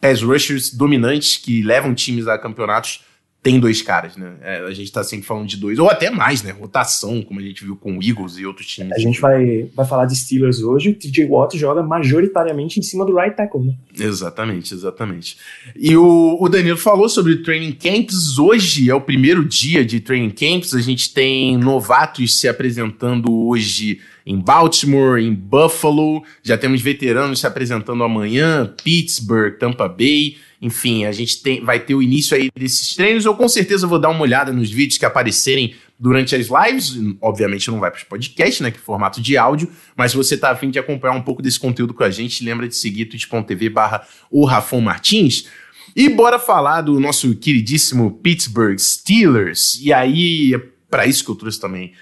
pass 0.00 0.22
rushers 0.22 0.72
dominantes 0.72 1.38
que 1.38 1.60
levam 1.62 1.92
times 1.92 2.28
a 2.28 2.38
campeonatos 2.38 3.00
tem 3.42 3.58
dois 3.58 3.82
caras, 3.82 4.16
né? 4.16 4.34
É, 4.40 4.58
a 4.58 4.72
gente 4.72 4.92
tá 4.92 5.02
sempre 5.02 5.26
falando 5.26 5.48
de 5.48 5.56
dois, 5.56 5.76
ou 5.80 5.90
até 5.90 6.10
mais, 6.10 6.44
né? 6.44 6.52
Rotação, 6.52 7.20
como 7.22 7.40
a 7.40 7.42
gente 7.42 7.64
viu 7.64 7.74
com 7.74 7.98
o 7.98 8.02
Eagles 8.02 8.38
e 8.38 8.46
outros 8.46 8.68
times. 8.68 8.92
A 8.92 9.00
gente 9.00 9.20
vai, 9.20 9.68
vai 9.74 9.84
falar 9.84 10.06
de 10.06 10.14
Steelers 10.14 10.60
hoje, 10.60 10.90
o 10.90 10.94
TJ 10.94 11.26
Watt 11.26 11.58
joga 11.58 11.82
majoritariamente 11.82 12.78
em 12.78 12.82
cima 12.82 13.04
do 13.04 13.16
right 13.16 13.36
tackle, 13.36 13.64
né? 13.64 13.74
Exatamente, 13.98 14.72
exatamente. 14.72 15.36
E 15.74 15.96
o, 15.96 16.38
o 16.40 16.48
Danilo 16.48 16.78
falou 16.78 17.08
sobre 17.08 17.38
training 17.38 17.72
camps. 17.72 18.38
Hoje 18.38 18.88
é 18.88 18.94
o 18.94 19.00
primeiro 19.00 19.44
dia 19.44 19.84
de 19.84 19.98
training 19.98 20.30
camps. 20.30 20.72
A 20.72 20.80
gente 20.80 21.12
tem 21.12 21.56
novatos 21.56 22.38
se 22.38 22.46
apresentando 22.46 23.32
hoje 23.48 23.98
em 24.26 24.38
Baltimore, 24.38 25.20
em 25.20 25.34
Buffalo. 25.34 26.22
Já 26.42 26.56
temos 26.56 26.80
veteranos 26.80 27.40
se 27.40 27.46
apresentando 27.46 28.02
amanhã, 28.04 28.72
Pittsburgh, 28.82 29.58
Tampa 29.58 29.88
Bay. 29.88 30.36
Enfim, 30.60 31.04
a 31.04 31.12
gente 31.12 31.42
tem, 31.42 31.64
vai 31.64 31.80
ter 31.80 31.94
o 31.94 32.02
início 32.02 32.36
aí 32.36 32.50
desses 32.54 32.94
treinos. 32.94 33.24
Eu 33.24 33.34
com 33.34 33.48
certeza 33.48 33.86
vou 33.86 33.98
dar 33.98 34.10
uma 34.10 34.22
olhada 34.22 34.52
nos 34.52 34.70
vídeos 34.70 34.96
que 34.96 35.04
aparecerem 35.04 35.74
durante 35.98 36.36
as 36.36 36.46
lives. 36.46 36.96
Obviamente 37.20 37.70
não 37.70 37.80
vai 37.80 37.90
para 37.90 37.98
os 37.98 38.04
podcasts, 38.04 38.60
né? 38.60 38.70
Que 38.70 38.78
é 38.78 38.80
formato 38.80 39.20
de 39.20 39.36
áudio. 39.36 39.68
Mas 39.96 40.12
se 40.12 40.16
você 40.16 40.36
tá 40.36 40.50
afim 40.50 40.70
de 40.70 40.78
acompanhar 40.78 41.14
um 41.14 41.22
pouco 41.22 41.42
desse 41.42 41.58
conteúdo 41.58 41.92
com 41.92 42.04
a 42.04 42.10
gente, 42.10 42.44
lembra 42.44 42.68
de 42.68 42.76
seguir 42.76 43.06
twitch.tv 43.06 43.70
barra 43.70 44.06
o 44.30 44.44
Rafon 44.44 44.80
Martins. 44.80 45.46
E 45.94 46.08
bora 46.08 46.38
falar 46.38 46.82
do 46.82 46.98
nosso 46.98 47.34
queridíssimo 47.34 48.18
Pittsburgh 48.22 48.78
Steelers. 48.78 49.80
E 49.82 49.92
aí, 49.92 50.54
é 50.54 50.60
para 50.88 51.06
isso 51.06 51.24
que 51.24 51.30
eu 51.30 51.34
trouxe 51.34 51.60
também 51.60 51.92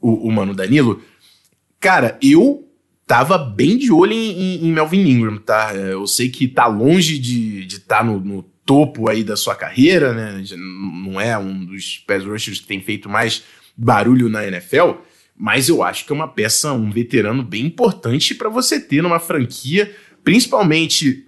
o, 0.00 0.28
o 0.28 0.32
Mano 0.32 0.54
Danilo. 0.54 1.02
Cara, 1.82 2.16
eu 2.22 2.64
tava 3.08 3.36
bem 3.36 3.76
de 3.76 3.90
olho 3.92 4.12
em, 4.12 4.30
em, 4.30 4.66
em, 4.68 4.72
Melvin 4.72 5.00
Ingram, 5.00 5.36
tá? 5.36 5.72
É, 5.74 5.92
eu 5.92 6.06
sei 6.06 6.30
que 6.30 6.46
tá 6.46 6.68
longe 6.68 7.18
de 7.18 7.66
estar 7.66 7.98
tá 7.98 8.04
no, 8.04 8.20
no, 8.20 8.42
topo 8.64 9.10
aí 9.10 9.24
da 9.24 9.36
sua 9.36 9.56
carreira, 9.56 10.14
né? 10.14 10.44
Não 10.56 11.20
é 11.20 11.36
um 11.36 11.64
dos 11.64 11.98
pass 12.06 12.24
rushers 12.24 12.60
que 12.60 12.66
tem 12.68 12.80
feito 12.80 13.08
mais 13.08 13.42
barulho 13.76 14.28
na 14.28 14.46
NFL, 14.46 14.92
mas 15.36 15.68
eu 15.68 15.82
acho 15.82 16.06
que 16.06 16.12
é 16.12 16.14
uma 16.14 16.28
peça, 16.28 16.72
um 16.72 16.88
veterano 16.88 17.42
bem 17.42 17.66
importante 17.66 18.36
para 18.36 18.48
você 18.48 18.78
ter 18.78 19.02
numa 19.02 19.18
franquia, 19.18 19.92
principalmente 20.22 21.26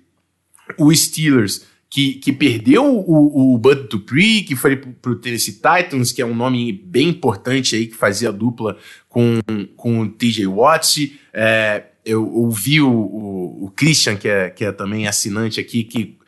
o 0.78 0.94
Steelers, 0.94 1.66
que, 1.94 2.14
que 2.14 2.32
perdeu 2.32 2.84
o, 2.84 3.54
o 3.54 3.56
Bud 3.56 3.86
Dupree, 3.88 4.42
que 4.42 4.56
foi 4.56 4.74
pro 4.74 5.14
Tennessee 5.14 5.52
Titans, 5.52 6.10
que 6.10 6.20
é 6.20 6.26
um 6.26 6.34
nome 6.34 6.72
bem 6.72 7.10
importante 7.10 7.76
aí, 7.76 7.86
que 7.86 7.94
fazia 7.94 8.32
dupla 8.32 8.76
com, 9.08 9.38
com 9.76 10.00
o 10.00 10.08
TJ 10.08 10.44
Watt. 10.48 11.16
É, 11.32 11.84
eu 12.04 12.28
ouvi 12.34 12.80
o, 12.80 12.90
o, 12.90 13.66
o, 13.66 13.70
Christian, 13.76 14.16
que 14.16 14.26
é, 14.26 14.50
que 14.50 14.64
é 14.64 14.72
também 14.72 15.06
assinante 15.06 15.60
aqui, 15.60 15.84
que 15.84 16.18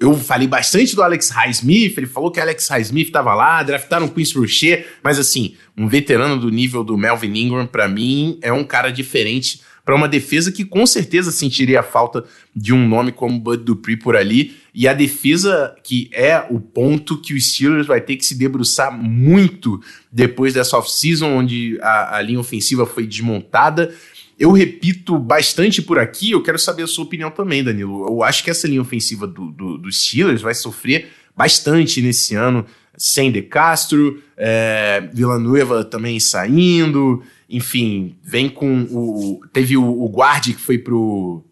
eu 0.00 0.14
falei 0.16 0.48
bastante 0.48 0.96
do 0.96 1.02
Alex 1.02 1.28
Highsmith, 1.28 1.98
ele 1.98 2.06
falou 2.06 2.30
que 2.30 2.40
Alex 2.40 2.66
Highsmith 2.66 3.08
estava 3.08 3.34
lá, 3.34 3.62
draftaram 3.62 4.06
o 4.06 4.10
Quincy 4.10 4.38
Rocher, 4.38 4.86
mas 5.04 5.18
assim, 5.18 5.56
um 5.76 5.88
veterano 5.88 6.40
do 6.40 6.48
nível 6.48 6.82
do 6.82 6.96
Melvin 6.96 7.38
Ingram, 7.38 7.66
para 7.66 7.86
mim, 7.86 8.38
é 8.40 8.50
um 8.50 8.64
cara 8.64 8.90
diferente 8.90 9.60
para 9.90 9.96
uma 9.96 10.06
defesa 10.06 10.52
que 10.52 10.64
com 10.64 10.86
certeza 10.86 11.32
sentiria 11.32 11.80
a 11.80 11.82
falta 11.82 12.24
de 12.54 12.72
um 12.72 12.86
nome 12.86 13.10
como 13.10 13.40
Bud 13.40 13.64
Dupree 13.64 13.96
por 13.96 14.14
ali, 14.14 14.54
e 14.72 14.86
a 14.86 14.94
defesa 14.94 15.74
que 15.82 16.08
é 16.12 16.46
o 16.48 16.60
ponto 16.60 17.20
que 17.20 17.34
o 17.34 17.40
Steelers 17.40 17.88
vai 17.88 18.00
ter 18.00 18.14
que 18.14 18.24
se 18.24 18.36
debruçar 18.36 18.96
muito 18.96 19.80
depois 20.12 20.54
dessa 20.54 20.78
off-season, 20.78 21.26
onde 21.26 21.76
a, 21.82 22.18
a 22.18 22.22
linha 22.22 22.38
ofensiva 22.38 22.86
foi 22.86 23.04
desmontada, 23.04 23.92
eu 24.38 24.52
repito 24.52 25.18
bastante 25.18 25.82
por 25.82 25.98
aqui, 25.98 26.30
eu 26.30 26.40
quero 26.40 26.56
saber 26.56 26.84
a 26.84 26.86
sua 26.86 27.04
opinião 27.04 27.28
também, 27.28 27.64
Danilo. 27.64 28.06
Eu 28.06 28.22
acho 28.22 28.44
que 28.44 28.50
essa 28.50 28.68
linha 28.68 28.82
ofensiva 28.82 29.26
do, 29.26 29.50
do, 29.50 29.76
do 29.76 29.90
Steelers 29.90 30.40
vai 30.40 30.54
sofrer 30.54 31.08
bastante 31.36 32.00
nesse 32.00 32.36
ano, 32.36 32.64
sem 32.96 33.32
De 33.32 33.42
Castro, 33.42 34.22
é, 34.36 35.10
Villanueva 35.12 35.82
também 35.82 36.20
saindo, 36.20 37.24
enfim, 37.50 38.16
vem 38.22 38.48
com 38.48 38.82
o. 38.84 39.40
Teve 39.52 39.76
o, 39.76 39.84
o 39.84 40.08
guarde 40.08 40.54
que 40.54 40.60
foi 40.60 40.78
pro. 40.78 41.44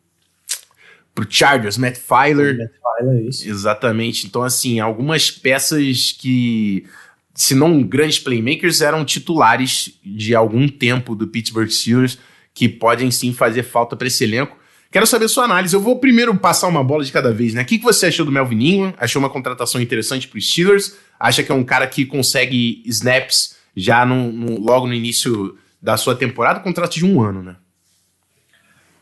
Pro 1.13 1.27
Chargers, 1.29 1.77
Matt 1.77 1.97
Filer. 1.97 2.57
Matt 2.57 2.71
Filer, 2.71 3.29
isso. 3.29 3.49
Exatamente. 3.49 4.27
Então, 4.27 4.45
assim, 4.45 4.79
algumas 4.79 5.33
peças 5.33 6.17
que, 6.17 6.87
se 7.35 7.57
não 7.57 7.83
grandes 7.83 8.21
playmakers, 8.21 8.81
eram 8.81 9.05
titulares 9.05 9.99
de 10.05 10.33
algum 10.37 10.69
tempo 10.69 11.17
do 11.17 11.27
Pittsburgh 11.27 11.69
Steelers 11.69 12.19
que 12.55 12.69
podem 12.69 13.11
sim 13.11 13.33
fazer 13.33 13.65
falta 13.65 13.97
para 13.97 14.07
esse 14.07 14.23
elenco. 14.23 14.57
Quero 14.93 15.07
saber 15.07 15.29
sua 15.29 15.45
análise. 15.45 15.75
Eu 15.75 15.81
vou 15.81 15.99
primeiro 15.99 16.35
passar 16.37 16.69
uma 16.69 16.85
bola 16.85 17.05
de 17.05 17.11
cada 17.11 17.33
vez, 17.33 17.53
né? 17.53 17.63
O 17.63 17.65
que, 17.65 17.79
que 17.79 17.85
você 17.85 18.07
achou 18.07 18.25
do 18.25 18.33
Melvin 18.33 18.75
Ingram? 18.75 18.95
Achou 18.97 19.21
uma 19.21 19.29
contratação 19.29 19.81
interessante 19.81 20.29
para 20.29 20.39
os 20.39 20.49
Steelers? 20.49 20.97
Acha 21.19 21.43
que 21.43 21.51
é 21.51 21.55
um 21.55 21.65
cara 21.65 21.87
que 21.89 22.07
consegue 22.07 22.83
snaps 22.87 23.57
já 23.77 24.07
no, 24.07 24.33
no, 24.33 24.61
logo 24.61 24.87
no 24.87 24.95
início 24.95 25.57
da 25.81 25.97
sua 25.97 26.15
temporada? 26.15 26.61
Contrato 26.61 26.95
de 26.95 27.05
um 27.05 27.21
ano, 27.23 27.43
né? 27.43 27.57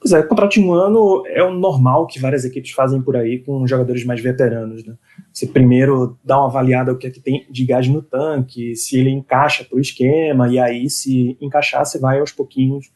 Pois 0.00 0.12
é, 0.12 0.22
contrato 0.22 0.52
de 0.52 0.60
um 0.60 0.72
ano 0.72 1.24
é 1.26 1.42
o 1.42 1.52
normal 1.52 2.06
que 2.06 2.20
várias 2.20 2.44
equipes 2.44 2.70
fazem 2.70 3.02
por 3.02 3.16
aí 3.16 3.40
com 3.40 3.66
jogadores 3.66 4.04
mais 4.04 4.20
veteranos, 4.20 4.84
né? 4.84 4.94
Você 5.32 5.46
primeiro 5.46 6.16
dá 6.22 6.38
uma 6.38 6.46
avaliada 6.46 6.92
o 6.92 6.96
que 6.96 7.06
é 7.06 7.10
que 7.10 7.20
tem 7.20 7.46
de 7.50 7.64
gás 7.64 7.88
no 7.88 8.00
tanque, 8.00 8.76
se 8.76 8.98
ele 8.98 9.10
encaixa 9.10 9.64
para 9.64 9.76
o 9.76 9.80
esquema, 9.80 10.48
e 10.48 10.58
aí 10.58 10.88
se 10.88 11.36
encaixar, 11.40 11.84
você 11.84 11.98
vai 11.98 12.20
aos 12.20 12.30
pouquinhos 12.30 12.90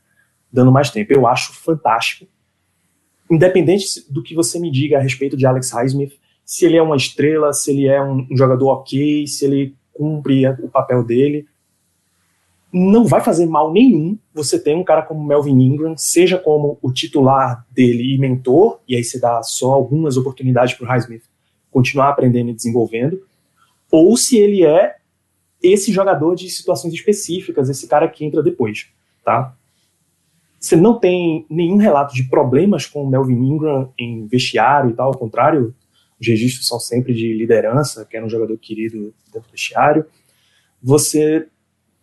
dando 0.52 0.70
mais 0.70 0.90
tempo. 0.90 1.12
Eu 1.12 1.26
acho 1.26 1.52
fantástico. 1.52 2.26
Independente 3.30 3.84
do 4.08 4.22
que 4.22 4.34
você 4.34 4.58
me 4.58 4.70
diga 4.70 4.98
a 4.98 5.00
respeito 5.00 5.36
de 5.36 5.46
Alex 5.46 5.70
Highsmith, 5.72 6.12
se 6.44 6.66
ele 6.66 6.76
é 6.76 6.82
uma 6.82 6.96
estrela, 6.96 7.52
se 7.52 7.70
ele 7.70 7.86
é 7.86 8.02
um, 8.02 8.26
jogador 8.36 8.68
ok, 8.68 9.26
se 9.26 9.44
ele 9.44 9.76
cumpre 9.92 10.46
o 10.48 10.68
papel 10.68 11.04
dele, 11.04 11.46
não 12.72 13.04
vai 13.04 13.20
fazer 13.20 13.46
mal 13.46 13.72
nenhum 13.72 14.16
você 14.32 14.58
ter 14.58 14.76
um 14.76 14.84
cara 14.84 15.02
como 15.02 15.24
Melvin 15.24 15.60
Ingram, 15.60 15.96
seja 15.96 16.38
como 16.38 16.78
o 16.80 16.92
titular 16.92 17.66
dele 17.70 18.14
e 18.14 18.18
mentor, 18.18 18.80
e 18.86 18.94
aí 18.94 19.02
você 19.02 19.18
dá 19.18 19.42
só 19.42 19.72
algumas 19.72 20.16
oportunidades 20.16 20.74
para 20.74 20.84
o 20.84 20.88
Highsmith 20.88 21.24
continuar 21.70 22.08
aprendendo 22.08 22.50
e 22.50 22.54
desenvolvendo, 22.54 23.22
ou 23.90 24.16
se 24.16 24.36
ele 24.36 24.64
é 24.64 24.96
esse 25.62 25.92
jogador 25.92 26.34
de 26.34 26.48
situações 26.48 26.94
específicas, 26.94 27.68
esse 27.68 27.86
cara 27.86 28.08
que 28.08 28.24
entra 28.24 28.42
depois, 28.42 28.88
tá? 29.24 29.54
Você 30.58 30.76
não 30.76 30.98
tem 30.98 31.46
nenhum 31.48 31.76
relato 31.76 32.14
de 32.14 32.24
problemas 32.24 32.86
com 32.86 33.02
o 33.02 33.08
Melvin 33.08 33.34
Ingram 33.34 33.92
em 33.98 34.26
vestiário 34.26 34.90
e 34.90 34.92
tal, 34.92 35.08
ao 35.08 35.18
contrário, 35.18 35.74
os 36.20 36.26
registros 36.26 36.66
são 36.66 36.78
sempre 36.78 37.14
de 37.14 37.32
liderança, 37.32 38.04
que 38.04 38.16
era 38.16 38.24
um 38.24 38.28
jogador 38.28 38.56
querido 38.58 39.14
dentro 39.32 39.48
do 39.48 39.52
vestiário. 39.52 40.04
Você 40.82 41.48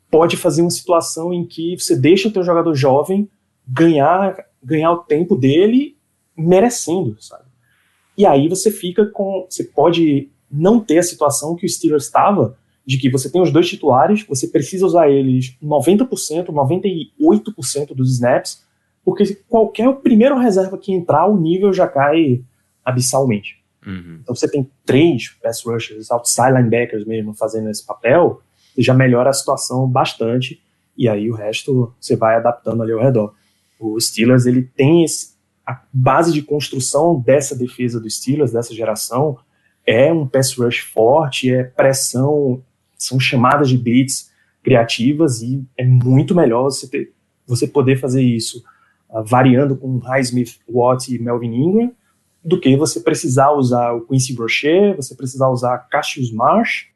pode 0.09 0.37
fazer 0.37 0.61
uma 0.61 0.71
situação 0.71 1.33
em 1.33 1.45
que 1.45 1.77
você 1.77 1.95
deixa 1.95 2.27
o 2.27 2.31
teu 2.31 2.43
jogador 2.43 2.73
jovem 2.73 3.29
ganhar, 3.67 4.35
ganhar 4.63 4.91
o 4.91 4.97
tempo 4.97 5.35
dele 5.35 5.97
merecendo, 6.35 7.15
sabe? 7.19 7.43
E 8.17 8.25
aí 8.25 8.47
você 8.47 8.71
fica 8.71 9.05
com, 9.05 9.45
você 9.49 9.63
pode 9.63 10.29
não 10.49 10.79
ter 10.79 10.99
a 10.99 11.03
situação 11.03 11.55
que 11.55 11.65
o 11.65 11.69
Steelers 11.69 12.05
estava, 12.05 12.57
de 12.85 12.97
que 12.97 13.09
você 13.09 13.29
tem 13.29 13.41
os 13.41 13.51
dois 13.51 13.67
titulares, 13.67 14.23
você 14.23 14.47
precisa 14.47 14.85
usar 14.85 15.09
eles 15.09 15.57
90%, 15.61 16.45
98% 16.45 17.93
dos 17.93 18.13
snaps, 18.13 18.65
porque 19.03 19.35
qualquer 19.47 19.93
primeiro 19.95 20.37
reserva 20.37 20.77
que 20.77 20.93
entrar, 20.93 21.27
o 21.27 21.37
nível 21.37 21.73
já 21.73 21.87
cai 21.87 22.41
abissalmente. 22.83 23.61
Uhum. 23.85 24.19
Então 24.21 24.33
você 24.33 24.49
tem 24.49 24.69
três 24.85 25.29
pass 25.41 25.63
rushers, 25.65 26.09
outside 26.11 26.53
linebackers 26.53 27.05
mesmo, 27.05 27.33
fazendo 27.33 27.69
esse 27.69 27.85
papel, 27.85 28.41
já 28.81 28.93
melhora 28.93 29.29
a 29.29 29.33
situação 29.33 29.87
bastante, 29.87 30.61
e 30.97 31.07
aí 31.07 31.29
o 31.29 31.35
resto 31.35 31.93
você 31.99 32.15
vai 32.15 32.35
adaptando 32.35 32.81
ali 32.83 32.91
ao 32.91 33.01
redor. 33.01 33.33
O 33.79 33.99
Steelers, 33.99 34.45
ele 34.45 34.63
tem 34.63 35.03
esse, 35.03 35.35
a 35.65 35.81
base 35.93 36.33
de 36.33 36.41
construção 36.41 37.19
dessa 37.19 37.55
defesa 37.55 37.99
do 37.99 38.09
Steelers, 38.09 38.51
dessa 38.51 38.73
geração, 38.73 39.37
é 39.85 40.11
um 40.11 40.27
pass 40.27 40.53
rush 40.57 40.79
forte, 40.79 41.53
é 41.53 41.63
pressão 41.63 42.63
são 42.97 43.19
chamadas 43.19 43.69
de 43.69 43.77
blitz 43.77 44.31
criativas 44.63 45.41
e 45.41 45.63
é 45.77 45.85
muito 45.85 46.35
melhor 46.35 46.63
você, 46.63 46.87
ter, 46.87 47.13
você 47.45 47.67
poder 47.67 47.97
fazer 47.97 48.21
isso 48.21 48.63
uh, 49.09 49.23
variando 49.23 49.77
com 49.77 49.99
Highsmith, 49.99 50.59
Watt 50.67 51.13
e 51.13 51.19
Melvin 51.19 51.53
Ingram 51.53 51.91
do 52.43 52.59
que 52.59 52.75
você 52.75 52.99
precisar 52.99 53.51
usar 53.51 53.93
o 53.93 54.01
Quincy 54.01 54.33
Rocher, 54.33 54.95
você 54.95 55.15
precisar 55.15 55.49
usar 55.49 55.77
Cassius 55.89 56.31
Marsh 56.31 56.87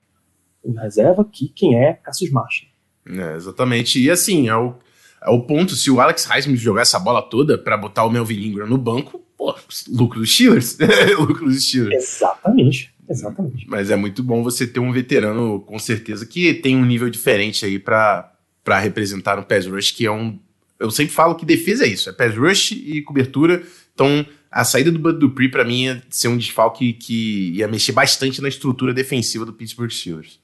em 0.63 0.73
reserva, 0.73 1.25
que 1.25 1.49
quem 1.49 1.75
é 1.75 1.93
Cassius 1.93 2.31
Marsh. 2.31 2.67
É, 3.07 3.35
exatamente. 3.35 3.99
E 3.99 4.09
assim, 4.09 4.47
é 4.47 4.55
o, 4.55 4.75
é 5.21 5.29
o 5.29 5.41
ponto, 5.41 5.75
se 5.75 5.89
o 5.89 5.99
Alex 5.99 6.25
Highsmith 6.25 6.59
jogar 6.59 6.81
essa 6.81 6.99
bola 6.99 7.21
toda 7.21 7.57
para 7.57 7.77
botar 7.77 8.05
o 8.05 8.09
Melvin 8.09 8.47
Ingram 8.47 8.67
no 8.67 8.77
banco, 8.77 9.23
pô, 9.37 9.55
lucro 9.89 10.19
dos 10.19 10.33
Steelers. 10.33 10.77
lucro 11.17 11.45
dos 11.45 11.65
Steelers. 11.65 11.95
Exatamente. 11.95 12.93
Exatamente. 13.09 13.67
Mas 13.67 13.89
é 13.89 13.95
muito 13.95 14.23
bom 14.23 14.41
você 14.41 14.65
ter 14.65 14.79
um 14.79 14.91
veterano, 14.91 15.59
com 15.61 15.77
certeza, 15.77 16.25
que 16.25 16.53
tem 16.53 16.77
um 16.77 16.85
nível 16.85 17.09
diferente 17.09 17.65
aí 17.65 17.77
para 17.77 18.31
representar 18.79 19.35
no 19.35 19.43
pass 19.43 19.65
rush, 19.65 19.91
que 19.91 20.05
é 20.05 20.11
um... 20.11 20.39
Eu 20.79 20.89
sempre 20.89 21.13
falo 21.13 21.35
que 21.35 21.45
defesa 21.45 21.85
é 21.85 21.89
isso, 21.89 22.09
é 22.09 22.13
pass 22.13 22.35
rush 22.35 22.71
e 22.71 23.01
cobertura. 23.01 23.61
Então, 23.93 24.25
a 24.49 24.63
saída 24.63 24.91
do 24.91 24.97
Bud 24.97 25.19
Dupree, 25.19 25.49
para 25.49 25.65
mim, 25.65 25.83
ia 25.83 26.01
ser 26.09 26.27
um 26.29 26.37
desfalque 26.37 26.93
que 26.93 27.51
ia 27.51 27.67
mexer 27.67 27.91
bastante 27.91 28.41
na 28.41 28.47
estrutura 28.47 28.93
defensiva 28.93 29.45
do 29.45 29.53
Pittsburgh 29.53 29.91
Steelers. 29.91 30.40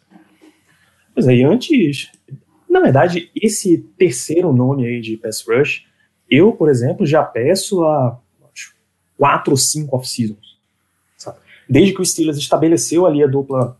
Pois 1.18 1.28
é, 1.28 1.36
e 1.36 1.44
antes... 1.44 2.12
Na 2.70 2.82
verdade, 2.82 3.32
esse 3.34 3.80
terceiro 3.98 4.54
nome 4.54 4.86
aí 4.86 5.02
de 5.02 5.18
pass 5.18 5.44
rush, 5.48 5.86
eu, 6.30 6.52
por 6.52 6.70
exemplo, 6.70 7.06
já 7.06 7.24
peço 7.24 7.84
há 7.84 8.20
quatro 9.18 9.52
ou 9.52 9.58
cinco 9.58 9.96
off-seasons 9.96 10.48
desde 11.70 11.94
que 11.94 12.02
o 12.02 12.06
Steelers 12.06 12.38
estabeleceu 12.38 13.06
ali 13.06 13.24
a 13.24 13.28
dupla 13.28 13.78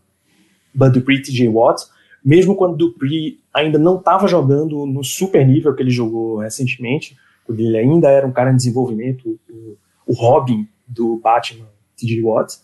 Bud 0.74 0.92
Dupree 0.92 1.18
e 1.18 1.22
TJ 1.22 1.48
Watt, 1.48 1.84
mesmo 2.24 2.54
quando 2.54 2.76
Dupree 2.76 3.40
ainda 3.52 3.78
não 3.78 3.96
estava 3.96 4.28
jogando 4.28 4.84
no 4.84 5.02
super 5.02 5.46
nível 5.46 5.74
que 5.74 5.82
ele 5.82 5.90
jogou 5.90 6.38
recentemente, 6.38 7.16
quando 7.44 7.60
ele 7.60 7.76
ainda 7.76 8.10
era 8.10 8.26
um 8.26 8.32
cara 8.32 8.52
em 8.52 8.56
desenvolvimento, 8.56 9.38
o, 9.48 9.76
o 10.06 10.12
Robin 10.12 10.68
do 10.86 11.16
Batman, 11.16 11.66
TJ 11.96 12.22
Watt, 12.22 12.58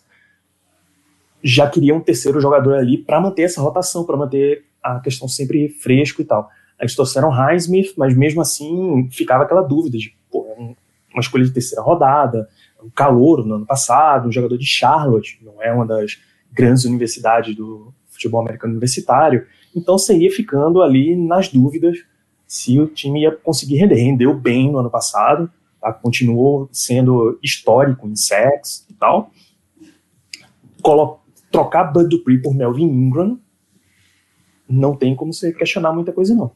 já 1.44 1.68
queria 1.68 1.94
um 1.94 2.00
terceiro 2.00 2.40
jogador 2.40 2.76
ali 2.76 2.96
para 2.96 3.20
manter 3.20 3.42
essa 3.42 3.60
rotação, 3.60 4.04
para 4.04 4.16
manter 4.16 4.64
a 4.82 4.98
questão 4.98 5.28
sempre 5.28 5.68
fresco 5.68 6.22
e 6.22 6.24
tal. 6.24 6.48
Eles 6.80 6.94
trouxeram 6.94 7.28
Highsmith, 7.28 7.92
mas 7.98 8.16
mesmo 8.16 8.40
assim 8.40 9.06
ficava 9.10 9.44
aquela 9.44 9.60
dúvida 9.60 9.98
de, 9.98 10.16
pô, 10.30 10.46
é 10.48 10.60
uma 11.12 11.20
escolha 11.20 11.44
de 11.44 11.52
terceira 11.52 11.82
rodada, 11.82 12.48
um 12.82 12.88
calor 12.88 13.44
no 13.46 13.56
ano 13.56 13.66
passado, 13.66 14.26
um 14.26 14.32
jogador 14.32 14.56
de 14.56 14.66
Charlotte, 14.66 15.38
não 15.42 15.62
é 15.62 15.70
uma 15.70 15.86
das 15.86 16.18
grandes 16.50 16.84
universidades 16.84 17.54
do 17.54 17.92
futebol 18.08 18.40
americano 18.40 18.72
universitário. 18.72 19.46
Então 19.76 19.98
você 19.98 20.16
ia 20.16 20.30
ficando 20.30 20.80
ali 20.80 21.14
nas 21.14 21.48
dúvidas 21.48 21.98
se 22.46 22.80
o 22.80 22.86
time 22.86 23.22
ia 23.22 23.32
conseguir 23.32 23.76
render. 23.76 23.96
Rendeu 23.96 24.32
bem 24.32 24.72
no 24.72 24.78
ano 24.78 24.90
passado, 24.90 25.50
tá? 25.80 25.92
continuou 25.92 26.68
sendo 26.72 27.38
histórico 27.42 28.08
em 28.08 28.16
sacks 28.16 28.86
e 28.88 28.94
tal. 28.94 29.30
Colo 30.82 31.23
trocar 31.54 31.84
Bud 31.84 32.08
Dupree 32.08 32.42
por 32.42 32.54
Melvin 32.54 32.84
Ingram 32.84 33.38
não 34.68 34.96
tem 34.96 35.14
como 35.14 35.32
você 35.32 35.52
questionar 35.52 35.92
muita 35.92 36.12
coisa, 36.12 36.34
não. 36.34 36.50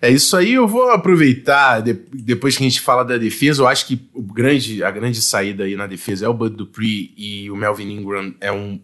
É 0.00 0.10
isso 0.10 0.36
aí, 0.36 0.54
eu 0.54 0.68
vou 0.68 0.90
aproveitar, 0.90 1.80
de, 1.80 1.94
depois 2.12 2.56
que 2.56 2.64
a 2.64 2.68
gente 2.68 2.80
fala 2.80 3.02
da 3.02 3.16
defesa, 3.16 3.62
eu 3.62 3.68
acho 3.68 3.86
que 3.86 4.08
o 4.12 4.22
grande, 4.22 4.82
a 4.82 4.90
grande 4.90 5.22
saída 5.22 5.64
aí 5.64 5.74
na 5.74 5.86
defesa 5.86 6.26
é 6.26 6.28
o 6.28 6.34
Bud 6.34 6.54
Dupree 6.54 7.14
e 7.16 7.50
o 7.50 7.56
Melvin 7.56 7.92
Ingram 7.92 8.34
é 8.40 8.52
um, 8.52 8.78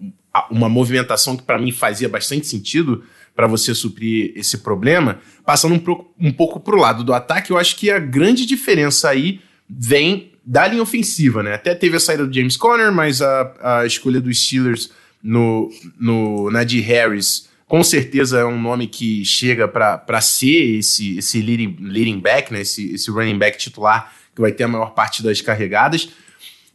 uma 0.51 0.69
movimentação 0.69 1.37
que 1.37 1.43
para 1.43 1.59
mim 1.59 1.71
fazia 1.71 2.09
bastante 2.09 2.47
sentido 2.47 3.03
para 3.35 3.47
você 3.47 3.75
suprir 3.75 4.33
esse 4.37 4.59
problema. 4.59 5.19
Passando 5.45 5.75
um, 5.75 5.79
pro, 5.79 6.13
um 6.19 6.33
pouco 6.33 6.61
pro 6.61 6.79
lado 6.79 7.05
do 7.05 7.13
ataque, 7.13 7.51
eu 7.51 7.59
acho 7.59 7.77
que 7.77 7.91
a 7.91 7.99
grande 7.99 8.47
diferença 8.47 9.11
aí 9.11 9.41
vem 9.69 10.32
da 10.45 10.67
linha 10.67 10.83
ofensiva, 10.83 11.43
né? 11.43 11.55
Até 11.55 11.75
teve 11.75 11.97
a 11.97 12.01
saída 12.01 12.27
do 12.27 12.35
James 12.35 12.57
Conner, 12.57 12.93
mas 12.93 13.23
a, 13.23 13.81
a 13.81 13.87
escolha 13.87 14.21
dos 14.21 14.45
Steelers 14.45 14.91
no, 15.23 15.71
no 15.99 16.51
Nadir 16.51 16.85
Harris 16.85 17.49
com 17.73 17.83
certeza 17.83 18.41
é 18.41 18.45
um 18.45 18.61
nome 18.61 18.87
que 18.87 19.25
chega 19.25 19.67
para 19.67 20.21
ser 20.21 20.79
esse, 20.79 21.17
esse 21.17 21.41
leading, 21.41 21.75
leading 21.81 22.21
back, 22.21 22.53
né? 22.53 22.61
esse, 22.61 22.93
esse 22.93 23.11
running 23.11 23.39
back 23.39 23.57
titular 23.57 24.13
que 24.35 24.43
vai 24.43 24.53
ter 24.53 24.65
a 24.65 24.69
maior 24.69 24.91
parte 24.91 25.23
das 25.23 25.41
carregadas. 25.41 26.11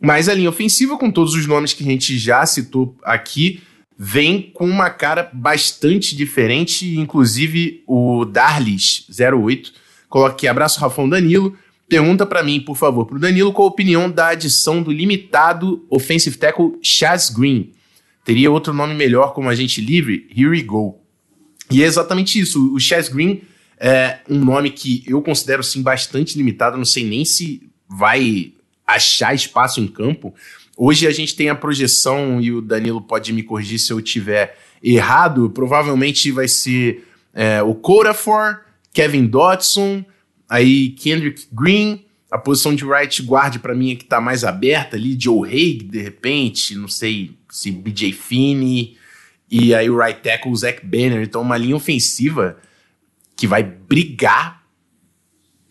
Mas 0.01 0.27
a 0.27 0.33
linha 0.33 0.50
ofensiva, 0.50 0.97
com 0.97 1.12
todos 1.12 1.36
os 1.36 1.45
nomes 1.45 1.71
que 1.71 1.83
a 1.83 1.86
gente 1.86 2.17
já 2.17 2.43
citou 2.47 2.97
aqui, 3.03 3.62
vem 3.95 4.51
com 4.53 4.67
uma 4.67 4.89
cara 4.89 5.29
bastante 5.31 6.15
diferente, 6.15 6.97
inclusive 6.97 7.83
o 7.86 8.25
Darlis08 8.25 9.74
coloca 10.09 10.33
aqui, 10.33 10.47
abraço 10.47 10.79
Rafão 10.79 11.07
Danilo, 11.07 11.55
pergunta 11.88 12.25
para 12.25 12.44
mim, 12.44 12.60
por 12.60 12.75
favor, 12.75 13.06
pro 13.06 13.20
Danilo, 13.20 13.53
qual 13.53 13.67
a 13.67 13.72
opinião 13.72 14.10
da 14.10 14.29
adição 14.29 14.82
do 14.82 14.91
limitado 14.91 15.86
offensive 15.89 16.38
tackle 16.38 16.77
Chaz 16.82 17.29
Green? 17.29 17.72
Teria 18.25 18.51
outro 18.51 18.74
nome 18.74 18.94
melhor 18.94 19.34
como 19.34 19.50
agente 19.50 19.79
livre? 19.79 20.27
Here 20.36 20.50
we 20.50 20.62
go. 20.62 21.00
E 21.72 21.82
é 21.82 21.86
exatamente 21.86 22.39
isso. 22.39 22.74
O 22.74 22.79
Chaz 22.79 23.08
Green 23.08 23.41
é 23.79 24.20
um 24.29 24.44
nome 24.44 24.72
que 24.72 25.03
eu 25.08 25.22
considero 25.22 25.63
sim 25.63 25.82
bastante 25.82 26.38
limitado. 26.38 26.77
Não 26.77 26.86
sei 26.86 27.06
nem 27.06 27.24
se 27.24 27.70
vai 27.88 28.53
achar 28.86 29.34
espaço 29.34 29.79
em 29.79 29.88
campo. 29.88 30.34
Hoje 30.75 31.08
a 31.08 31.12
gente 31.12 31.36
tem 31.36 31.50
a 31.50 31.56
projeção, 31.56 32.39
e 32.39 32.51
o 32.51 32.62
Danilo 32.62 33.01
pode 33.01 33.34
me 33.34 33.44
corrigir 33.44 33.79
se 33.79 33.91
eu 33.91 34.01
tiver 34.01 34.58
errado. 34.84 35.50
Provavelmente 35.50 36.32
vai 36.32 36.48
ser 36.48 37.08
é, 37.34 37.62
o 37.63 37.74
Corafor, 37.74 38.60
Kevin 38.94 39.25
Dodson, 39.25 40.06
aí 40.49 40.89
Kendrick 40.89 41.47
Green. 41.51 42.03
A 42.29 42.37
posição 42.37 42.75
de 42.75 42.83
right 42.83 43.21
guard 43.21 43.59
para 43.59 43.73
mim 43.73 43.93
é 43.93 43.95
que 43.95 44.03
tá 44.03 44.19
mais 44.19 44.43
aberta 44.43 44.97
ali, 44.97 45.17
Joe 45.17 45.49
Haig, 45.49 45.83
de 45.83 46.01
repente, 46.01 46.75
não 46.75 46.89
sei 46.89 47.37
se 47.49 47.71
BJ 47.71 48.11
Finney 48.11 48.97
e 49.49 49.73
aí 49.73 49.89
o 49.89 49.97
right 49.97 50.21
tackle, 50.21 50.51
o 50.51 50.55
Zach 50.55 50.85
Banner. 50.85 51.21
Então, 51.21 51.41
uma 51.41 51.57
linha 51.57 51.75
ofensiva 51.75 52.57
que 53.35 53.47
vai 53.47 53.63
brigar 53.63 54.63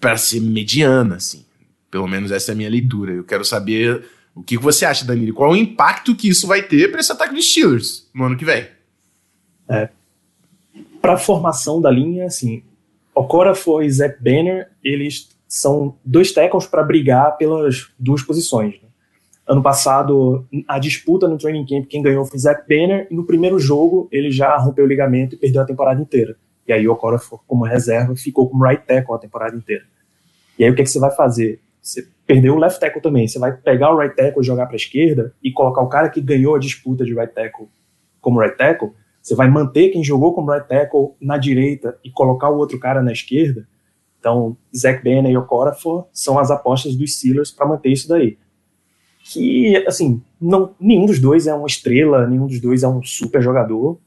para 0.01 0.17
ser 0.17 0.41
mediana, 0.41 1.17
assim. 1.17 1.45
Pelo 1.91 2.07
menos 2.07 2.31
essa 2.31 2.53
é 2.53 2.55
a 2.55 2.57
minha 2.57 2.71
leitura. 2.71 3.13
Eu 3.13 3.25
quero 3.25 3.45
saber 3.45 4.05
o 4.35 4.43
que 4.43 4.57
você 4.57 4.85
acha, 4.85 5.05
Danilo. 5.05 5.35
Qual 5.35 5.53
o 5.53 5.57
impacto 5.57 6.15
que 6.15 6.29
isso 6.29 6.47
vai 6.47 6.63
ter 6.63 6.91
para 6.91 7.01
esse 7.01 7.13
ataque 7.13 7.35
dos 7.35 7.51
Steelers 7.51 8.09
no 8.15 8.25
ano 8.25 8.37
que 8.37 8.45
vem? 8.45 8.67
É. 9.69 9.89
Para 11.01 11.15
a 11.15 11.19
formação 11.19 11.81
da 11.81 11.91
linha, 11.91 12.27
assim, 12.27 12.63
Okorafor 13.17 13.83
e 13.83 13.91
Zach 13.91 14.23
Banner, 14.23 14.69
eles 14.85 15.31
são 15.49 15.97
dois 16.05 16.33
tackles 16.33 16.67
para 16.67 16.83
brigar 16.83 17.37
pelas 17.39 17.91
duas 17.99 18.23
posições. 18.23 18.75
Né? 18.75 18.89
Ano 19.47 19.63
passado, 19.63 20.47
a 20.69 20.79
disputa 20.79 21.27
no 21.27 21.39
training 21.39 21.65
camp, 21.65 21.87
quem 21.87 22.03
ganhou 22.03 22.27
foi 22.27 22.39
Zach 22.39 22.63
Banner, 22.69 23.09
e 23.11 23.15
no 23.15 23.25
primeiro 23.25 23.59
jogo 23.59 24.07
ele 24.13 24.31
já 24.31 24.55
rompeu 24.59 24.85
o 24.85 24.89
ligamento 24.89 25.35
e 25.35 25.39
perdeu 25.39 25.63
a 25.63 25.65
temporada 25.65 26.01
inteira. 26.01 26.37
E 26.69 26.73
aí 26.73 26.87
o 26.87 26.93
Okora, 26.93 27.19
como 27.47 27.65
reserva, 27.65 28.15
ficou 28.15 28.51
como 28.51 28.63
right 28.63 28.85
tackle 28.85 29.15
a 29.15 29.19
temporada 29.19 29.57
inteira. 29.57 29.85
E 30.59 30.65
aí 30.65 30.71
o 30.71 30.75
que, 30.75 30.83
é 30.83 30.85
que 30.85 30.91
você 30.91 30.99
vai 30.99 31.11
fazer? 31.11 31.61
Você 31.81 32.07
perdeu 32.27 32.55
o 32.55 32.59
left 32.59 32.81
tackle 32.81 33.01
também. 33.01 33.27
Você 33.29 33.39
vai 33.39 33.57
pegar 33.57 33.95
o 33.95 33.99
right 33.99 34.15
tackle 34.15 34.43
e 34.43 34.45
jogar 34.45 34.67
para 34.67 34.75
a 34.75 34.77
esquerda 34.77 35.33
e 35.43 35.53
colocar 35.53 35.81
o 35.81 35.89
cara 35.89 36.11
que 36.11 36.21
ganhou 36.21 36.55
a 36.55 36.59
disputa 36.59 37.05
de 37.05 37.15
right 37.15 37.33
tackle 37.33 37.69
como 38.21 38.41
right 38.41 38.57
tackle. 38.59 38.91
Você 39.27 39.35
vai 39.35 39.49
manter 39.49 39.89
quem 39.89 40.05
jogou 40.05 40.35
como 40.35 40.53
right 40.53 40.69
tackle 40.69 41.15
na 41.21 41.39
direita 41.39 41.99
e 42.05 42.11
colocar 42.11 42.51
o 42.51 42.59
outro 42.59 42.79
cara 42.79 43.03
na 43.03 43.13
esquerda. 43.13 43.67
Então, 44.21 44.57
Zach 44.77 45.03
Banner 45.03 45.31
e 45.31 45.37
Okorafor 45.37 46.07
são 46.13 46.39
as 46.39 46.51
apostas 46.51 46.95
dos 46.95 47.17
Steelers 47.17 47.51
para 47.51 47.67
manter 47.67 47.91
isso 47.91 48.09
daí 48.09 48.39
que, 49.29 49.77
assim, 49.89 50.23
não, 50.41 50.75
nenhum 50.79 51.07
dos 51.07 51.19
dois 51.19 51.47
é 51.47 51.55
uma 51.55 51.67
estrela, 51.67 52.27
nenhum 52.27 52.47
dos 52.47 52.61
dois 52.61 52.83
é 52.83 52.89
um 52.89 53.03
super 53.03 53.43
jogador. 53.43 53.99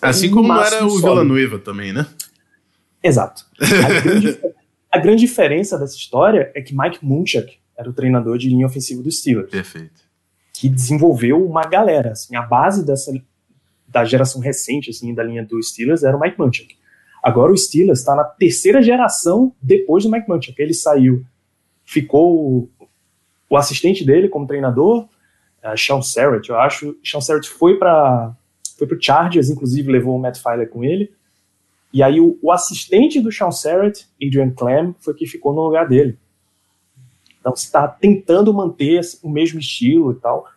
Assim 0.00 0.30
como 0.30 0.52
era 0.52 0.84
o 0.86 0.98
Villanueva 0.98 1.58
também, 1.58 1.92
né? 1.92 2.06
Exato. 3.02 3.44
A 3.60 4.00
grande, 4.00 4.38
a 4.90 4.98
grande 4.98 5.20
diferença 5.20 5.78
dessa 5.78 5.96
história 5.96 6.50
é 6.54 6.62
que 6.62 6.76
Mike 6.76 7.04
Munchak 7.04 7.58
era 7.76 7.88
o 7.88 7.92
treinador 7.92 8.38
de 8.38 8.48
linha 8.48 8.66
ofensiva 8.66 9.02
dos 9.02 9.18
Steelers. 9.18 9.50
Perfeito. 9.50 10.02
Que 10.52 10.68
desenvolveu 10.68 11.44
uma 11.44 11.64
galera. 11.64 12.12
Assim, 12.12 12.36
a 12.36 12.42
base 12.42 12.84
dessa 12.84 13.12
da 13.92 14.04
geração 14.04 14.40
recente 14.40 14.90
assim 14.90 15.14
da 15.14 15.22
linha 15.22 15.44
dos 15.44 15.68
Steelers 15.68 16.02
era 16.02 16.16
o 16.16 16.20
Mike 16.20 16.38
Munchak. 16.38 16.76
Agora 17.22 17.52
o 17.52 17.56
Steelers 17.56 18.00
está 18.00 18.16
na 18.16 18.24
terceira 18.24 18.82
geração 18.82 19.54
depois 19.62 20.02
do 20.02 20.10
Mike 20.10 20.28
Munchak. 20.28 20.60
Ele 20.60 20.74
saiu, 20.74 21.24
ficou 21.84 22.68
o 23.48 23.56
assistente 23.56 24.04
dele 24.04 24.28
como 24.28 24.46
treinador, 24.46 25.04
uh, 25.62 25.76
Sean 25.76 26.00
Serrett, 26.00 26.48
eu 26.48 26.58
acho. 26.58 26.96
Sean 27.04 27.20
Serrett 27.20 27.48
foi 27.48 27.78
para 27.78 28.34
foi 28.78 28.86
pro 28.86 29.00
Chargers, 29.00 29.50
inclusive 29.50 29.92
levou 29.92 30.16
o 30.16 30.18
Matt 30.18 30.38
Filer 30.38 30.68
com 30.68 30.82
ele. 30.82 31.12
E 31.92 32.02
aí 32.02 32.18
o, 32.18 32.38
o 32.42 32.50
assistente 32.50 33.20
do 33.20 33.30
Sean 33.30 33.50
Serrett, 33.50 34.08
Adrian 34.20 34.50
Clem, 34.50 34.96
foi 34.98 35.14
que 35.14 35.26
ficou 35.26 35.52
no 35.52 35.62
lugar 35.62 35.86
dele. 35.86 36.18
Então 37.38 37.52
está 37.52 37.86
tentando 37.86 38.52
manter 38.54 39.00
o 39.22 39.28
mesmo 39.28 39.60
estilo 39.60 40.12
e 40.12 40.14
tal, 40.14 40.48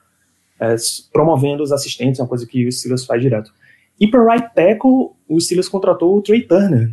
é, 0.59 0.75
promovendo 1.11 1.63
os 1.63 1.71
assistentes, 1.71 2.19
é 2.19 2.23
uma 2.23 2.29
coisa 2.29 2.45
que 2.45 2.67
o 2.67 2.71
Steelers 2.71 3.05
faz 3.05 3.21
direto. 3.21 3.53
E 3.99 4.07
para 4.07 4.23
right 4.23 4.53
tackle, 4.53 5.11
o 5.27 5.39
Steelers 5.39 5.69
contratou 5.69 6.17
o 6.17 6.21
Trey 6.21 6.41
Turner, 6.41 6.91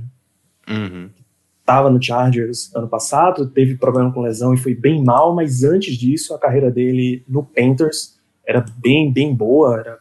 uhum 0.69 1.11
estava 1.63 1.89
no 1.89 2.03
Chargers 2.03 2.75
ano 2.75 2.89
passado, 2.89 3.47
teve 3.47 3.77
problema 3.77 4.13
com 4.13 4.21
lesão 4.21 4.53
e 4.53 4.59
foi 4.59 4.75
bem 4.75 5.03
mal, 5.03 5.35
mas 5.35 5.63
antes 5.65 5.97
disso 5.97 6.35
a 6.35 6.39
carreira 6.39 6.71
dele 6.71 7.25
no 7.27 7.43
Panthers 7.43 8.19
era 8.47 8.65
bem, 8.77 9.11
bem 9.13 9.35
boa, 9.35 9.79
era 9.79 9.99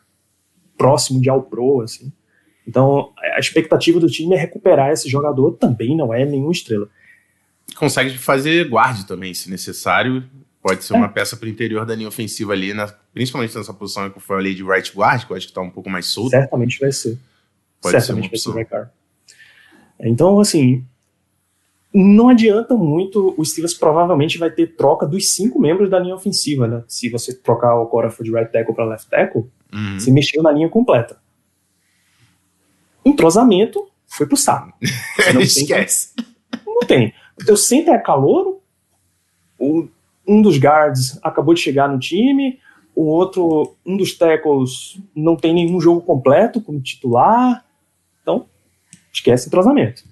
próximo 0.78 1.21
de 1.21 1.30
All 1.30 1.43
Pro, 1.43 1.82
assim. 1.82 2.12
Então 2.67 3.12
a 3.36 3.39
expectativa 3.39 4.00
do 4.00 4.08
time 4.08 4.36
é 4.36 4.39
recuperar 4.39 4.91
esse 4.91 5.08
jogador, 5.08 5.54
também 5.54 5.95
não 5.95 6.13
é 6.13 6.26
nenhuma 6.26 6.52
estrela. 6.52 6.89
Consegue 7.76 8.17
fazer 8.17 8.67
guarde 8.67 9.06
também, 9.06 9.34
se 9.34 9.50
necessário. 9.50 10.24
Pode 10.62 10.84
ser 10.84 10.93
é. 10.93 10.97
uma 10.97 11.10
peça 11.10 11.38
para 11.38 11.45
o 11.45 11.50
interior 11.50 11.86
da 11.86 11.95
linha 11.95 12.08
ofensiva 12.08 12.54
ali, 12.54 12.74
na, 12.74 12.93
principalmente 13.13 13.56
nessa 13.56 13.74
posição 13.74 14.10
que 14.10 14.17
eu 14.17 14.21
falei 14.21 14.54
de 14.54 14.63
right 14.63 14.91
guard, 14.95 15.26
que 15.26 15.32
eu 15.32 15.38
acho 15.38 15.47
que 15.47 15.52
está 15.52 15.62
um 15.62 15.69
pouco 15.69 15.89
mais 15.89 16.06
solto. 16.08 16.30
Certamente 16.30 16.80
vai 16.80 16.91
ser. 16.91 17.17
Pode 17.82 17.91
Certamente 17.91 18.38
ser 18.39 18.50
uma 18.50 18.62
opção. 18.62 18.80
vai 18.80 18.89
ser 20.02 20.08
Então, 20.08 20.39
assim, 20.39 20.86
não 21.93 22.30
adianta 22.30 22.76
muito, 22.76 23.34
o 23.38 23.43
Steelers 23.43 23.74
provavelmente 23.74 24.38
vai 24.38 24.50
ter 24.50 24.76
troca 24.76 25.06
dos 25.06 25.34
cinco 25.34 25.60
membros 25.60 25.89
da 25.89 26.00
linha 26.00 26.15
ofensiva, 26.15 26.67
né? 26.67 26.84
Se 26.88 27.10
você 27.10 27.34
trocar 27.34 27.76
o 27.76 27.88
Corafor 27.88 28.24
de 28.24 28.32
right 28.32 28.52
tackle 28.52 28.74
para 28.74 28.86
left 28.86 29.10
tackle, 29.10 29.50
uhum. 29.74 30.00
você 30.00 30.12
mexeu 30.12 30.41
na 30.41 30.52
linha 30.52 30.69
completa. 30.69 31.19
Entrosamento 33.04 33.89
foi 34.08 34.26
pro 34.26 34.38
saco. 34.38 34.74
Não 35.34 35.41
Esquece. 35.41 36.13
Tem, 36.15 36.26
não 36.65 36.82
tem. 36.88 37.13
O 37.41 37.45
teu 37.45 37.58
center 37.58 37.93
é 37.93 38.00
calouro, 38.00 38.62
um 39.60 40.41
dos 40.41 40.58
guards 40.58 41.19
acabou 41.21 41.54
de 41.54 41.60
chegar 41.60 41.89
no 41.89 42.00
time, 42.00 42.60
o 43.02 43.08
outro, 43.08 43.76
um 43.86 43.98
dos 43.98 44.18
tackles 44.18 45.00
não 45.16 45.36
tem 45.36 45.54
nenhum 45.54 45.80
jogo 45.80 46.02
completo 46.02 46.62
como 46.62 46.82
titular, 46.82 47.66
então 48.22 48.46
esquece 49.14 49.48
entrosamento. 49.48 50.04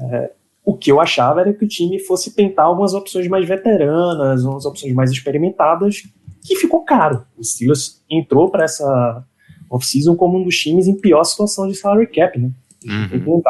É, 0.00 0.32
o 0.64 0.76
que 0.76 0.92
eu 0.92 1.00
achava 1.00 1.40
era 1.40 1.52
que 1.52 1.64
o 1.64 1.68
time 1.68 1.98
fosse 1.98 2.34
tentar 2.34 2.64
algumas 2.64 2.94
opções 2.94 3.26
mais 3.28 3.46
veteranas, 3.48 4.44
umas 4.44 4.64
opções 4.64 4.94
mais 4.94 5.10
experimentadas, 5.10 6.02
que 6.42 6.56
ficou 6.56 6.84
caro. 6.84 7.24
O 7.36 7.44
Steelers 7.44 8.02
entrou 8.08 8.50
para 8.50 8.64
essa 8.64 9.24
off-season 9.70 10.16
como 10.16 10.38
um 10.38 10.44
dos 10.44 10.56
times 10.56 10.86
em 10.86 10.98
pior 10.98 11.24
situação 11.24 11.68
de 11.68 11.74
salary 11.74 12.06
cap, 12.06 12.38
né? 12.38 12.50
Uhum. 12.84 13.42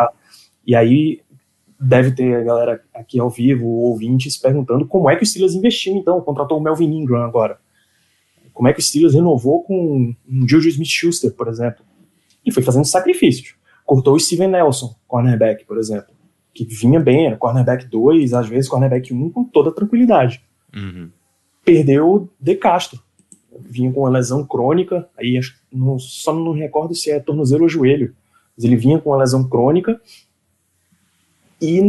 E 0.67 0.75
aí 0.75 1.21
deve 1.81 2.13
ter 2.13 2.37
a 2.37 2.43
galera 2.43 2.83
aqui 2.95 3.19
ao 3.19 3.31
vivo, 3.31 3.67
ouvintes, 3.67 4.37
perguntando 4.37 4.87
como 4.87 5.09
é 5.09 5.17
que 5.17 5.23
o 5.23 5.27
Steelers 5.27 5.55
investiu 5.55 5.97
então, 5.97 6.21
contratou 6.21 6.59
o 6.59 6.61
Melvin 6.61 6.93
Ingram 6.93 7.23
agora. 7.23 7.59
Como 8.61 8.69
é 8.69 8.75
que 8.75 8.81
o 8.81 8.83
Steelers 8.83 9.15
renovou 9.15 9.63
com 9.63 10.15
um 10.29 10.47
Juju 10.47 10.69
Smith-Schuster, 10.69 11.33
por 11.33 11.49
exemplo? 11.49 11.83
E 12.45 12.53
foi 12.53 12.63
fazendo 12.63 12.85
sacrifícios. 12.85 13.55
Cortou 13.87 14.15
o 14.15 14.21
Steven 14.21 14.49
Nelson, 14.49 14.95
cornerback, 15.09 15.65
por 15.65 15.79
exemplo 15.79 16.13
que 16.53 16.65
vinha 16.65 17.01
bem, 17.01 17.27
era 17.27 17.37
cornerback 17.37 17.87
2, 17.87 18.35
às 18.35 18.49
vezes 18.49 18.69
cornerback 18.69 19.13
1, 19.13 19.31
com 19.31 19.45
toda 19.45 19.73
tranquilidade. 19.73 20.43
Uhum. 20.75 21.11
Perdeu 21.65 22.29
De 22.39 22.55
Castro. 22.55 23.01
Vinha 23.59 23.93
com 23.93 24.01
uma 24.01 24.11
lesão 24.11 24.45
crônica, 24.45 25.09
aí 25.19 25.39
não, 25.73 25.99
só 25.99 26.33
não 26.33 26.53
recordo 26.53 26.95
se 26.95 27.11
é 27.11 27.21
tornozelo 27.21 27.65
ou 27.65 27.69
joelho, 27.69 28.15
mas 28.57 28.65
ele 28.65 28.77
vinha 28.77 28.99
com 28.99 29.11
uma 29.11 29.19
lesão 29.19 29.49
crônica 29.49 30.01
e 31.61 31.83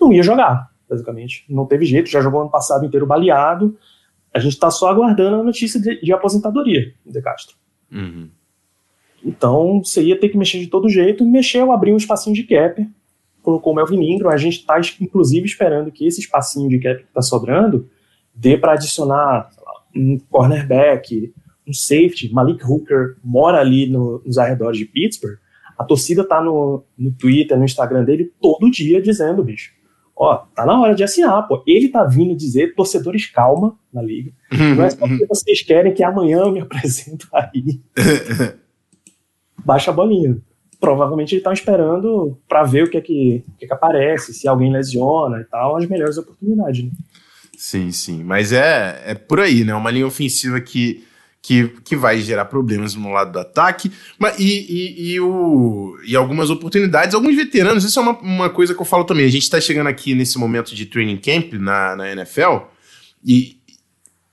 não 0.00 0.12
ia 0.12 0.22
jogar, 0.22 0.70
basicamente. 0.88 1.44
Não 1.48 1.66
teve 1.66 1.84
jeito, 1.84 2.08
já 2.08 2.20
jogou 2.20 2.40
ano 2.40 2.50
passado 2.50 2.86
inteiro 2.86 3.06
baleado. 3.06 3.76
A 4.32 4.38
gente 4.38 4.52
está 4.52 4.70
só 4.70 4.88
aguardando 4.88 5.36
a 5.36 5.42
notícia 5.42 5.80
de, 5.80 6.00
de 6.00 6.12
aposentadoria 6.12 6.92
De 7.04 7.22
Castro. 7.22 7.56
Uhum. 7.90 8.28
Então 9.24 9.82
você 9.82 10.02
ia 10.02 10.18
ter 10.18 10.28
que 10.28 10.38
mexer 10.38 10.60
de 10.60 10.68
todo 10.68 10.88
jeito, 10.88 11.24
mexeu, 11.24 11.72
abriu 11.72 11.94
um 11.94 11.98
espacinho 11.98 12.34
de 12.34 12.44
cap, 12.44 12.88
colocou 13.42 13.72
o 13.72 13.76
Melvin 13.76 14.02
Ingram. 14.02 14.30
A 14.30 14.36
gente 14.36 14.58
está, 14.58 14.78
inclusive, 15.00 15.46
esperando 15.46 15.90
que 15.90 16.06
esse 16.06 16.20
espacinho 16.20 16.68
de 16.68 16.78
cap 16.78 17.02
que 17.02 17.08
está 17.08 17.22
sobrando 17.22 17.88
dê 18.34 18.56
para 18.56 18.72
adicionar 18.72 19.50
lá, 19.58 19.82
um 19.96 20.18
cornerback, 20.30 21.32
um 21.66 21.72
safety, 21.72 22.32
Malik 22.32 22.64
Hooker 22.64 23.16
mora 23.22 23.58
ali 23.58 23.88
no, 23.88 24.22
nos 24.24 24.38
arredores 24.38 24.78
de 24.78 24.84
Pittsburgh, 24.84 25.38
a 25.76 25.84
torcida 25.84 26.24
tá 26.24 26.42
no, 26.42 26.84
no 26.96 27.12
Twitter, 27.12 27.56
no 27.56 27.64
Instagram 27.64 28.04
dele 28.04 28.32
todo 28.40 28.70
dia 28.70 29.00
dizendo, 29.00 29.44
bicho, 29.44 29.72
ó, 30.18 30.36
tá 30.54 30.66
na 30.66 30.80
hora 30.80 30.94
de 30.94 31.04
assinar, 31.04 31.46
pô. 31.46 31.62
Ele 31.66 31.88
tá 31.88 32.04
vindo 32.04 32.34
dizer, 32.34 32.74
torcedores, 32.74 33.26
calma 33.26 33.78
na 33.92 34.02
liga. 34.02 34.32
Não 34.50 34.84
é 34.84 34.90
só 34.90 35.06
porque 35.06 35.26
vocês 35.26 35.62
querem 35.62 35.94
que 35.94 36.02
amanhã 36.02 36.38
eu 36.38 36.50
me 36.50 36.60
apresento 36.60 37.28
aí. 37.32 37.80
Baixa 39.64 39.90
a 39.90 39.94
bolinha. 39.94 40.36
Provavelmente 40.80 41.34
ele 41.34 41.42
tá 41.42 41.52
esperando 41.52 42.38
para 42.48 42.64
ver 42.64 42.84
o 42.84 42.90
que 42.90 42.96
é 42.96 43.00
que, 43.00 43.44
o 43.48 43.58
que, 43.58 43.64
é 43.64 43.68
que 43.68 43.74
aparece, 43.74 44.34
se 44.34 44.46
alguém 44.46 44.72
lesiona 44.72 45.40
e 45.40 45.44
tal, 45.44 45.76
as 45.76 45.86
melhores 45.86 46.18
oportunidades, 46.18 46.84
né? 46.84 46.90
Sim, 47.56 47.90
sim. 47.90 48.22
Mas 48.22 48.52
é, 48.52 49.02
é 49.04 49.14
por 49.14 49.40
aí, 49.40 49.64
né? 49.64 49.74
Uma 49.74 49.90
linha 49.90 50.06
ofensiva 50.06 50.60
que, 50.60 51.04
que, 51.42 51.68
que 51.84 51.96
vai 51.96 52.20
gerar 52.20 52.46
problemas 52.46 52.94
no 52.94 53.10
lado 53.10 53.32
do 53.32 53.38
ataque. 53.38 53.90
Mas, 54.18 54.38
e, 54.38 54.44
e, 54.44 55.12
e, 55.12 55.20
o, 55.20 55.98
e 56.04 56.14
algumas 56.16 56.50
oportunidades, 56.50 57.14
alguns 57.14 57.36
veteranos, 57.36 57.84
isso 57.84 57.98
é 57.98 58.02
uma, 58.02 58.18
uma 58.18 58.50
coisa 58.50 58.74
que 58.74 58.80
eu 58.80 58.86
falo 58.86 59.04
também. 59.04 59.24
A 59.24 59.30
gente 59.30 59.42
está 59.42 59.60
chegando 59.60 59.86
aqui 59.86 60.14
nesse 60.14 60.38
momento 60.38 60.74
de 60.74 60.86
training 60.86 61.16
camp 61.16 61.54
na, 61.54 61.96
na 61.96 62.12
NFL, 62.12 62.66
e 63.24 63.58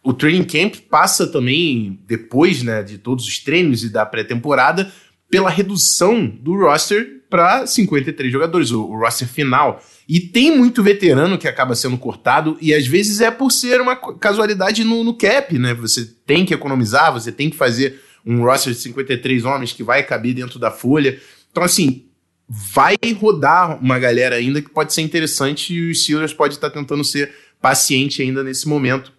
o 0.03 0.13
training 0.13 0.43
camp 0.43 0.75
passa 0.89 1.25
também, 1.25 1.99
depois 2.05 2.61
né, 2.61 2.83
de 2.83 2.99
todos 2.99 3.25
os 3.25 3.39
treinos 3.39 3.83
e 3.83 3.89
da 3.89 4.05
pré-temporada, 4.05 4.91
pela 5.29 5.49
redução 5.49 6.27
do 6.27 6.55
roster 6.55 7.23
para 7.29 7.65
53 7.65 8.31
jogadores, 8.31 8.71
o, 8.71 8.83
o, 8.83 8.99
roster 8.99 9.27
final. 9.27 9.83
E 10.07 10.19
tem 10.19 10.55
muito 10.55 10.83
veterano 10.83 11.37
que 11.37 11.47
acaba 11.47 11.75
sendo 11.75 11.97
cortado, 11.97 12.57
e 12.61 12.73
às 12.73 12.85
vezes 12.85 13.21
é 13.21 13.31
por 13.31 13.51
ser 13.51 13.81
uma 13.81 13.95
casualidade 13.95 14.83
no, 14.83 15.03
no 15.03 15.15
cap, 15.15 15.57
né? 15.57 15.73
Você 15.73 16.05
tem 16.25 16.45
que 16.45 16.53
economizar, 16.53 17.11
você 17.11 17.31
tem 17.31 17.49
que 17.49 17.57
fazer 17.57 17.99
um 18.25 18.43
roster 18.43 18.73
de 18.73 18.79
53 18.79 19.45
homens 19.45 19.71
que 19.71 19.83
vai 19.83 20.03
caber 20.03 20.33
dentro 20.33 20.59
da 20.59 20.69
folha. 20.69 21.19
Então, 21.51 21.63
assim, 21.63 22.05
vai 22.47 22.95
rodar 23.19 23.81
uma 23.81 23.97
galera 23.97 24.35
ainda 24.35 24.61
que 24.61 24.69
pode 24.69 24.93
ser 24.93 25.01
interessante 25.01 25.73
e 25.73 25.89
o 25.89 25.95
Steelers 25.95 26.33
pode 26.33 26.55
estar 26.55 26.69
tentando 26.69 27.03
ser 27.03 27.33
paciente 27.59 28.21
ainda 28.21 28.43
nesse 28.43 28.67
momento 28.67 29.11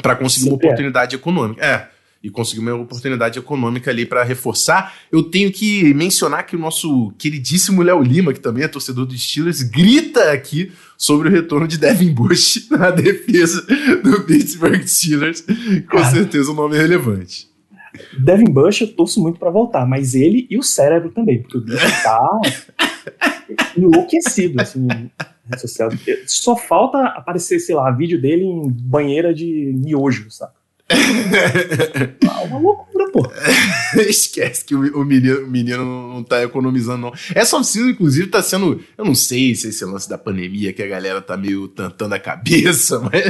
para 0.00 0.16
conseguir 0.16 0.44
Sim, 0.44 0.50
uma 0.50 0.56
oportunidade 0.56 1.14
é. 1.14 1.18
econômica. 1.18 1.64
É 1.64 1.95
e 2.26 2.30
conseguir 2.30 2.60
uma 2.60 2.74
oportunidade 2.74 3.38
econômica 3.38 3.88
ali 3.88 4.04
para 4.04 4.24
reforçar. 4.24 4.96
Eu 5.12 5.22
tenho 5.22 5.52
que 5.52 5.94
mencionar 5.94 6.44
que 6.44 6.56
o 6.56 6.58
nosso 6.58 7.12
queridíssimo 7.16 7.82
Léo 7.82 8.02
Lima, 8.02 8.32
que 8.32 8.40
também 8.40 8.64
é 8.64 8.68
torcedor 8.68 9.06
dos 9.06 9.22
Steelers, 9.22 9.62
grita 9.62 10.32
aqui 10.32 10.72
sobre 10.98 11.28
o 11.28 11.30
retorno 11.30 11.68
de 11.68 11.78
Devin 11.78 12.12
Bush 12.12 12.66
na 12.68 12.90
defesa 12.90 13.64
do 14.02 14.22
Pittsburgh 14.24 14.82
Steelers. 14.84 15.42
Com 15.42 15.98
Cara, 15.98 16.10
certeza 16.10 16.50
um 16.50 16.54
nome 16.54 16.76
é 16.76 16.80
relevante. 16.80 17.48
Devin 18.18 18.52
Bush 18.52 18.80
eu 18.80 18.88
torço 18.88 19.22
muito 19.22 19.38
para 19.38 19.50
voltar, 19.50 19.86
mas 19.86 20.16
ele 20.16 20.48
e 20.50 20.58
o 20.58 20.62
cérebro 20.64 21.12
também, 21.12 21.40
porque 21.40 21.58
o 21.58 21.60
bicho 21.60 22.02
tá 22.02 22.40
enlouquecido, 23.78 24.60
assim, 24.60 24.88
social. 25.56 25.90
Só 26.26 26.56
falta 26.56 26.98
aparecer, 27.06 27.60
sei 27.60 27.76
lá, 27.76 27.88
vídeo 27.92 28.20
dele 28.20 28.42
em 28.42 28.68
banheira 28.68 29.32
de 29.32 29.72
miojo, 29.76 30.28
sabe? 30.28 30.55
Ah, 30.88 32.42
uma 32.44 32.58
loucura, 32.58 33.10
pô. 33.10 33.28
Esquece 34.02 34.64
que 34.64 34.74
o, 34.74 35.00
o, 35.00 35.04
menino, 35.04 35.44
o 35.44 35.50
menino 35.50 35.84
não 36.14 36.22
tá 36.22 36.42
economizando, 36.42 36.98
não. 36.98 37.12
Essa 37.34 37.56
oficina, 37.56 37.90
inclusive, 37.90 38.28
tá 38.28 38.42
sendo. 38.42 38.80
Eu 38.96 39.04
não 39.04 39.14
sei 39.14 39.54
se 39.54 39.68
esse 39.68 39.84
lance 39.84 40.08
da 40.08 40.16
pandemia 40.16 40.72
que 40.72 40.82
a 40.82 40.86
galera 40.86 41.20
tá 41.20 41.36
meio 41.36 41.66
tantando 41.68 42.14
a 42.14 42.20
cabeça, 42.20 43.00
mas. 43.10 43.22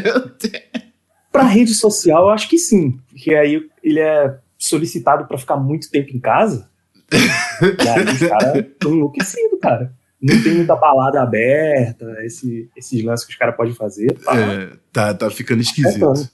pra 1.33 1.45
rede 1.45 1.75
social, 1.75 2.25
eu 2.25 2.31
acho 2.31 2.49
que 2.49 2.59
sim. 2.59 2.99
Porque 3.09 3.35
aí 3.35 3.67
ele 3.83 4.01
é 4.01 4.39
solicitado 4.59 5.27
para 5.27 5.39
ficar 5.39 5.57
muito 5.57 5.91
tempo 5.91 6.15
em 6.15 6.21
casa. 6.21 6.69
e 7.13 7.89
aí 7.89 8.05
os 8.05 8.19
caras 8.19 8.57
estão 8.57 8.95
enlouquecidos, 8.95 9.59
cara. 9.61 9.93
Não 10.21 10.43
tem 10.43 10.55
muita 10.55 10.75
balada 10.75 11.23
aberta, 11.23 12.07
esse, 12.25 12.69
esses 12.75 13.05
lances 13.05 13.25
que 13.27 13.33
os 13.33 13.39
caras 13.39 13.55
podem 13.55 13.75
fazer. 13.75 14.13
Tá, 14.25 14.37
é, 14.37 14.73
tá, 14.91 15.15
tá 15.15 15.31
ficando 15.31 15.61
esquisito. 15.61 16.29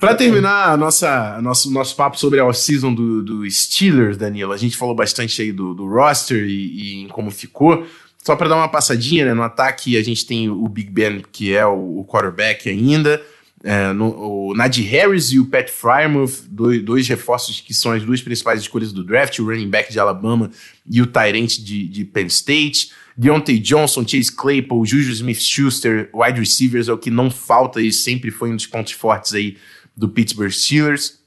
Para 0.00 0.14
terminar 0.14 0.70
a 0.70 0.76
nossa, 0.76 1.40
nosso, 1.40 1.70
nosso 1.70 1.96
papo 1.96 2.18
sobre 2.18 2.40
a 2.40 2.44
off-season 2.44 2.92
do, 2.92 3.22
do, 3.22 3.50
Steelers, 3.50 4.16
Danilo, 4.16 4.52
a 4.52 4.56
gente 4.56 4.76
falou 4.76 4.94
bastante 4.94 5.40
aí 5.40 5.52
do, 5.52 5.74
do 5.74 5.86
roster 5.86 6.44
e, 6.44 6.50
e 6.50 7.02
em 7.02 7.08
como 7.08 7.30
ficou. 7.30 7.86
Só 8.22 8.34
para 8.34 8.48
dar 8.48 8.56
uma 8.56 8.68
passadinha, 8.68 9.24
né, 9.24 9.34
no 9.34 9.42
ataque 9.42 9.96
a 9.96 10.02
gente 10.02 10.26
tem 10.26 10.50
o 10.50 10.66
Big 10.68 10.90
Ben, 10.90 11.22
que 11.30 11.54
é 11.54 11.64
o, 11.64 12.00
o 12.00 12.04
quarterback 12.04 12.68
ainda, 12.68 13.22
é, 13.62 13.92
no, 13.92 14.50
o 14.50 14.54
Najee 14.54 14.82
Harris 14.82 15.32
e 15.32 15.38
o 15.38 15.46
Pat 15.46 15.68
Frymouth, 15.68 16.44
dois, 16.48 16.82
dois, 16.82 17.08
reforços 17.08 17.60
que 17.60 17.72
são 17.72 17.92
as 17.92 18.02
duas 18.02 18.20
principais 18.20 18.60
escolhas 18.60 18.92
do 18.92 19.02
draft, 19.02 19.38
o 19.38 19.44
running 19.44 19.68
back 19.68 19.90
de 19.90 19.98
Alabama 19.98 20.50
e 20.88 21.00
o 21.00 21.06
Tyrant 21.06 21.58
de, 21.58 21.86
de 21.88 22.04
Penn 22.04 22.26
State. 22.26 22.90
Deontay 23.16 23.58
Johnson, 23.58 24.06
Chase 24.06 24.30
Claypool, 24.30 24.84
Juju 24.84 25.10
Smith-Schuster, 25.10 26.10
wide 26.12 26.38
receivers 26.38 26.88
é 26.88 26.92
o 26.92 26.98
que 26.98 27.10
não 27.10 27.30
falta 27.30 27.80
e 27.80 27.90
sempre 27.90 28.30
foi 28.30 28.50
um 28.50 28.56
dos 28.56 28.66
pontos 28.66 28.92
fortes 28.92 29.32
aí 29.32 29.56
do 29.96 30.08
Pittsburgh 30.08 30.50
Steelers. 30.50 31.20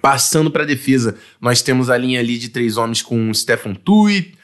Passando 0.00 0.50
para 0.50 0.62
a 0.62 0.66
defesa, 0.66 1.16
nós 1.40 1.62
temos 1.62 1.90
a 1.90 1.96
linha 1.96 2.18
ali 2.18 2.38
de 2.38 2.48
três 2.48 2.76
homens 2.76 3.02
com 3.02 3.32
Stephen 3.32 3.74
Tuitt, 3.74 4.36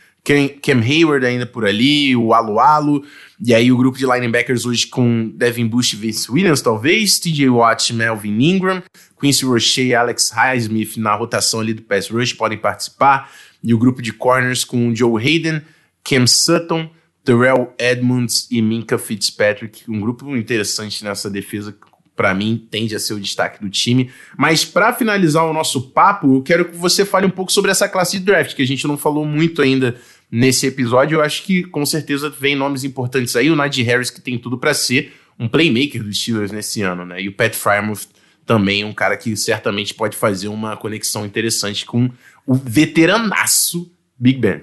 Cam 0.62 0.80
Hayward 0.82 1.24
ainda 1.24 1.46
por 1.46 1.64
ali, 1.64 2.14
o 2.14 2.34
Alu 2.34 2.58
Alu, 2.58 3.04
e 3.42 3.54
aí 3.54 3.72
o 3.72 3.78
grupo 3.78 3.96
de 3.96 4.04
linebackers 4.04 4.66
hoje 4.66 4.86
com 4.86 5.32
Devin 5.34 5.66
Bush 5.66 5.94
e 5.94 5.96
Vince 5.96 6.30
Williams, 6.30 6.60
talvez, 6.60 7.18
TJ 7.18 7.48
Watt, 7.48 7.94
Melvin 7.94 8.38
Ingram, 8.38 8.82
Quincy 9.18 9.46
Roche 9.46 9.86
e 9.86 9.94
Alex 9.94 10.30
Highsmith 10.30 10.98
na 10.98 11.14
rotação 11.14 11.60
ali 11.60 11.72
do 11.72 11.82
pass 11.82 12.10
rush 12.10 12.34
podem 12.34 12.58
participar, 12.58 13.32
e 13.64 13.72
o 13.72 13.78
grupo 13.78 14.02
de 14.02 14.12
corners 14.12 14.64
com 14.64 14.94
Joe 14.94 15.20
Hayden, 15.20 15.62
Cam 16.04 16.26
Sutton, 16.26 16.90
Terrell 17.24 17.72
Edmonds 17.78 18.48
e 18.50 18.60
Minka 18.60 18.98
Fitzpatrick, 18.98 19.90
um 19.90 20.00
grupo 20.00 20.36
interessante 20.36 21.02
nessa 21.04 21.30
defesa 21.30 21.74
para 22.18 22.35
mim, 22.35 22.66
tende 22.68 22.96
a 22.96 22.98
ser 22.98 23.14
o 23.14 23.20
destaque 23.20 23.61
do 23.61 23.70
time. 23.70 24.11
Mas 24.37 24.64
para 24.64 24.92
finalizar 24.92 25.44
o 25.44 25.52
nosso 25.52 25.92
papo, 25.92 26.35
eu 26.35 26.42
quero 26.42 26.64
que 26.64 26.76
você 26.76 27.04
fale 27.04 27.24
um 27.24 27.31
pouco 27.31 27.52
sobre 27.52 27.70
essa 27.70 27.88
classe 27.88 28.18
de 28.18 28.24
draft, 28.24 28.57
que 28.57 28.62
a 28.62 28.66
gente 28.66 28.88
não 28.88 28.98
falou 28.98 29.24
muito 29.24 29.62
ainda 29.62 29.94
nesse 30.28 30.66
episódio. 30.66 31.14
Eu 31.14 31.22
acho 31.22 31.44
que 31.44 31.62
com 31.62 31.87
certeza 31.87 32.28
vem 32.28 32.57
nomes 32.57 32.83
importantes 32.83 33.37
aí. 33.37 33.48
O 33.48 33.54
Najee 33.54 33.85
Harris, 33.85 34.11
que 34.11 34.20
tem 34.20 34.37
tudo 34.37 34.59
para 34.59 34.74
ser 34.74 35.12
um 35.38 35.46
playmaker 35.46 36.02
dos 36.02 36.20
Steelers 36.20 36.50
nesse 36.50 36.83
ano, 36.83 37.04
né? 37.07 37.22
E 37.22 37.28
o 37.28 37.33
Pat 37.33 37.54
Frymouth 37.54 38.09
também, 38.44 38.85
um 38.85 38.92
cara 38.92 39.16
que 39.16 39.37
certamente 39.37 39.94
pode 39.94 40.16
fazer 40.16 40.48
uma 40.48 40.76
conexão 40.76 41.24
interessante 41.24 41.87
com 41.87 42.11
o 42.44 42.54
veteranaço 42.54 43.94
Big 44.18 44.40
Ben. 44.40 44.62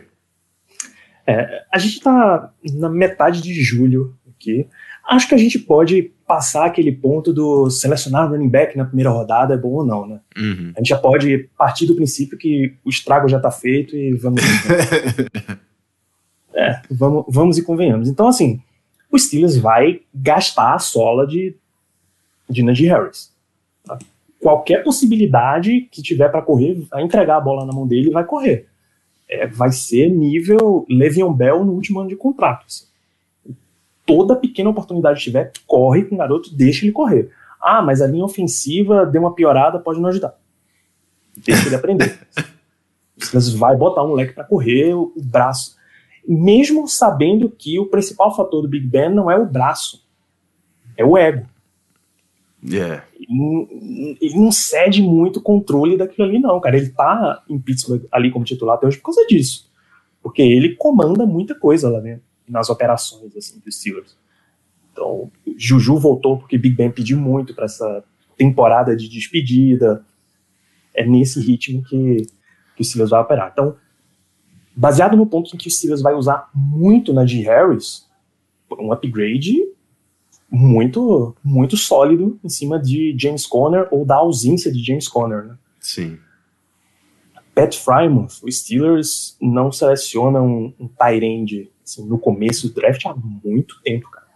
É, 1.26 1.64
a 1.72 1.78
gente 1.78 2.02
tá 2.02 2.52
na 2.74 2.90
metade 2.90 3.42
de 3.42 3.54
julho 3.64 4.14
aqui. 4.28 4.68
Acho 5.08 5.30
que 5.30 5.36
a 5.36 5.38
gente 5.38 5.58
pode 5.58 6.12
passar 6.26 6.66
aquele 6.66 6.92
ponto 6.92 7.32
do 7.32 7.70
selecionar 7.70 8.30
running 8.30 8.50
back 8.50 8.76
na 8.76 8.86
primeira 8.86 9.12
rodada 9.12 9.54
é 9.54 9.58
bom 9.58 9.74
ou 9.74 9.86
não, 9.86 10.08
né? 10.08 10.20
Uhum. 10.36 10.72
A 10.76 10.80
gente 10.80 10.90
já 10.90 10.98
pode 10.98 11.50
partir 11.58 11.86
do 11.86 11.96
princípio 11.96 12.38
que 12.38 12.74
o 12.84 12.90
estrago 12.90 13.28
já 13.28 13.40
tá 13.40 13.52
feito 13.52 13.96
e 13.96 14.14
vamos. 14.16 14.42
é, 16.54 16.82
vamos, 16.90 17.26
vamos 17.28 17.58
e 17.58 17.64
convenhamos. 17.64 18.10
Então, 18.10 18.28
assim, 18.28 18.60
o 19.12 19.20
Steelers 19.20 19.58
vai 19.58 20.02
gastar 20.14 20.74
a 20.74 20.80
sola 20.80 21.28
de, 21.28 21.56
de 22.50 22.64
Najee 22.64 22.88
Harris. 22.88 23.32
Tá? 23.86 24.00
Qualquer 24.40 24.84
possibilidade 24.84 25.82
que 25.92 26.02
tiver 26.02 26.30
para 26.30 26.42
correr, 26.42 26.86
vai 26.90 27.04
entregar 27.04 27.38
a 27.38 27.42
bola 27.42 27.66
na 27.66 27.74
mão 27.74 27.88
dele, 27.88 28.10
vai 28.10 28.26
correr. 28.26 28.68
É, 29.30 29.46
vai 29.46 29.72
ser 29.72 30.10
nível 30.10 30.86
Le'Veon 30.90 31.34
Bell 31.34 31.64
no 31.64 31.74
último 31.74 32.00
ano 32.00 32.10
de 32.10 32.16
contrato. 32.16 32.66
Assim 32.68 32.95
toda 34.06 34.36
pequena 34.36 34.70
oportunidade 34.70 35.18
que 35.18 35.26
tiver, 35.26 35.52
corre 35.66 36.04
com 36.06 36.16
o 36.16 36.18
garoto, 36.18 36.54
deixa 36.56 36.86
ele 36.86 36.92
correr. 36.92 37.32
Ah, 37.62 37.82
mas 37.82 38.02
a 38.02 38.08
linha 38.08 38.24
ofensiva 38.24 39.06
deu 39.06 39.22
uma 39.22 39.34
piorada, 39.34 39.80
pode 39.80 40.00
não 40.00 40.10
ajudar. 40.10 40.38
Deixa 41.38 41.68
ele 41.68 41.76
aprender. 41.76 42.20
Você 43.18 43.58
vai 43.58 43.76
botar 43.76 44.04
um 44.04 44.10
moleque 44.10 44.34
para 44.34 44.44
correr, 44.44 44.94
o 44.94 45.14
braço. 45.18 45.76
Mesmo 46.28 46.88
sabendo 46.88 47.50
que 47.50 47.80
o 47.80 47.88
principal 47.88 48.36
fator 48.36 48.62
do 48.62 48.68
Big 48.68 48.86
Ben 48.86 49.10
não 49.10 49.32
é 49.32 49.38
o 49.38 49.46
braço, 49.46 50.06
é 50.98 51.04
o 51.04 51.18
ego. 51.18 51.46
Yeah. 52.64 53.04
Ele, 53.20 54.18
ele 54.20 54.36
não 54.36 54.52
cede 54.52 55.02
muito 55.02 55.42
controle 55.42 55.98
daquilo 55.98 56.28
ali, 56.28 56.40
não, 56.40 56.60
cara. 56.60 56.78
Ele 56.78 56.90
tá 56.90 57.44
em 57.48 57.60
Pittsburgh 57.60 58.06
ali 58.12 58.32
como 58.32 58.46
titular 58.46 58.76
até 58.76 58.88
hoje 58.88 58.98
por 58.98 59.06
causa 59.06 59.26
disso. 59.28 59.72
Porque 60.22 60.42
ele 60.42 60.76
comanda 60.76 61.26
muita 61.26 61.54
coisa 61.56 61.90
lá 61.90 62.00
dentro 62.00 62.24
nas 62.48 62.70
operações 62.70 63.36
assim, 63.36 63.60
dos 63.60 63.78
Steelers. 63.78 64.18
Então, 64.92 65.32
Juju 65.58 65.98
voltou 65.98 66.38
porque 66.38 66.58
Big 66.58 66.76
Ben 66.76 66.92
pediu 66.92 67.18
muito 67.18 67.54
para 67.54 67.66
essa 67.66 68.04
temporada 68.38 68.96
de 68.96 69.10
despedida. 69.10 70.06
É 70.94 71.06
nesse 71.06 71.42
ritmo 71.42 71.84
que, 71.84 72.28
que 72.76 72.82
o 72.82 72.84
Steelers 72.84 73.10
vai 73.10 73.22
operar. 73.22 73.50
Então, 73.52 73.76
baseado 74.76 75.18
no 75.18 75.26
ponto 75.26 75.54
em 75.54 75.58
que 75.58 75.68
o 75.68 75.72
Steelers 75.72 76.02
vai 76.02 76.14
usar 76.14 76.50
muito 76.54 77.12
na 77.12 77.26
G. 77.26 77.42
Harris, 77.42 78.06
um 78.80 78.92
upgrade 78.92 79.62
muito, 80.50 81.36
muito 81.44 81.76
sólido 81.76 82.40
em 82.44 82.50
cima 82.50 82.80
de 82.80 83.16
James 83.18 83.46
Conner 83.46 83.88
ou 83.92 84.06
da 84.06 84.16
ausência 84.16 84.72
de 84.72 84.82
James 84.84 85.08
Conner, 85.08 85.44
né? 85.44 85.58
Sim. 85.80 86.18
Pat 87.54 87.76
Frymouth, 87.78 88.42
o 88.44 88.52
Steelers 88.52 89.38
não 89.42 89.72
seleciona 89.72 90.42
um, 90.42 90.74
um 90.80 90.88
tight 90.88 91.26
end 91.26 91.72
assim, 91.86 92.06
no 92.06 92.18
começo 92.18 92.68
do 92.68 92.74
draft 92.74 93.06
há 93.06 93.16
muito 93.16 93.80
tempo, 93.84 94.10
cara. 94.10 94.28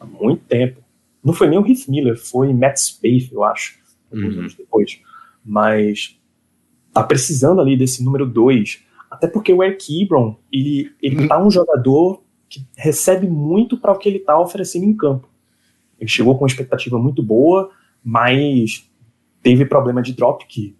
Há 0.00 0.04
muito 0.04 0.44
tempo. 0.44 0.82
Não 1.22 1.32
foi 1.32 1.48
nem 1.48 1.58
o 1.58 1.66
Heath 1.66 1.88
Miller, 1.88 2.18
foi 2.18 2.52
Matt 2.52 2.76
Spaeth, 2.76 3.32
eu 3.32 3.44
acho, 3.44 3.78
alguns 4.12 4.34
uhum. 4.34 4.40
anos 4.40 4.54
depois. 4.54 5.00
Mas 5.44 6.18
tá 6.92 7.02
precisando 7.02 7.60
ali 7.60 7.76
desse 7.76 8.04
número 8.04 8.26
2, 8.26 8.82
até 9.10 9.26
porque 9.26 9.52
o 9.52 9.62
Eric 9.62 10.02
Ebron, 10.02 10.36
ele, 10.52 10.92
ele 11.00 11.20
uhum. 11.20 11.28
tá 11.28 11.42
um 11.42 11.50
jogador 11.50 12.22
que 12.48 12.66
recebe 12.76 13.26
muito 13.26 13.78
para 13.78 13.92
o 13.92 13.98
que 13.98 14.08
ele 14.08 14.18
tá 14.18 14.38
oferecendo 14.38 14.84
em 14.84 14.96
campo. 14.96 15.28
Ele 15.98 16.10
chegou 16.10 16.34
com 16.34 16.44
uma 16.44 16.48
expectativa 16.48 16.98
muito 16.98 17.22
boa, 17.22 17.70
mas 18.04 18.88
teve 19.42 19.64
problema 19.64 20.02
de 20.02 20.12
drop 20.12 20.44
que 20.46 20.76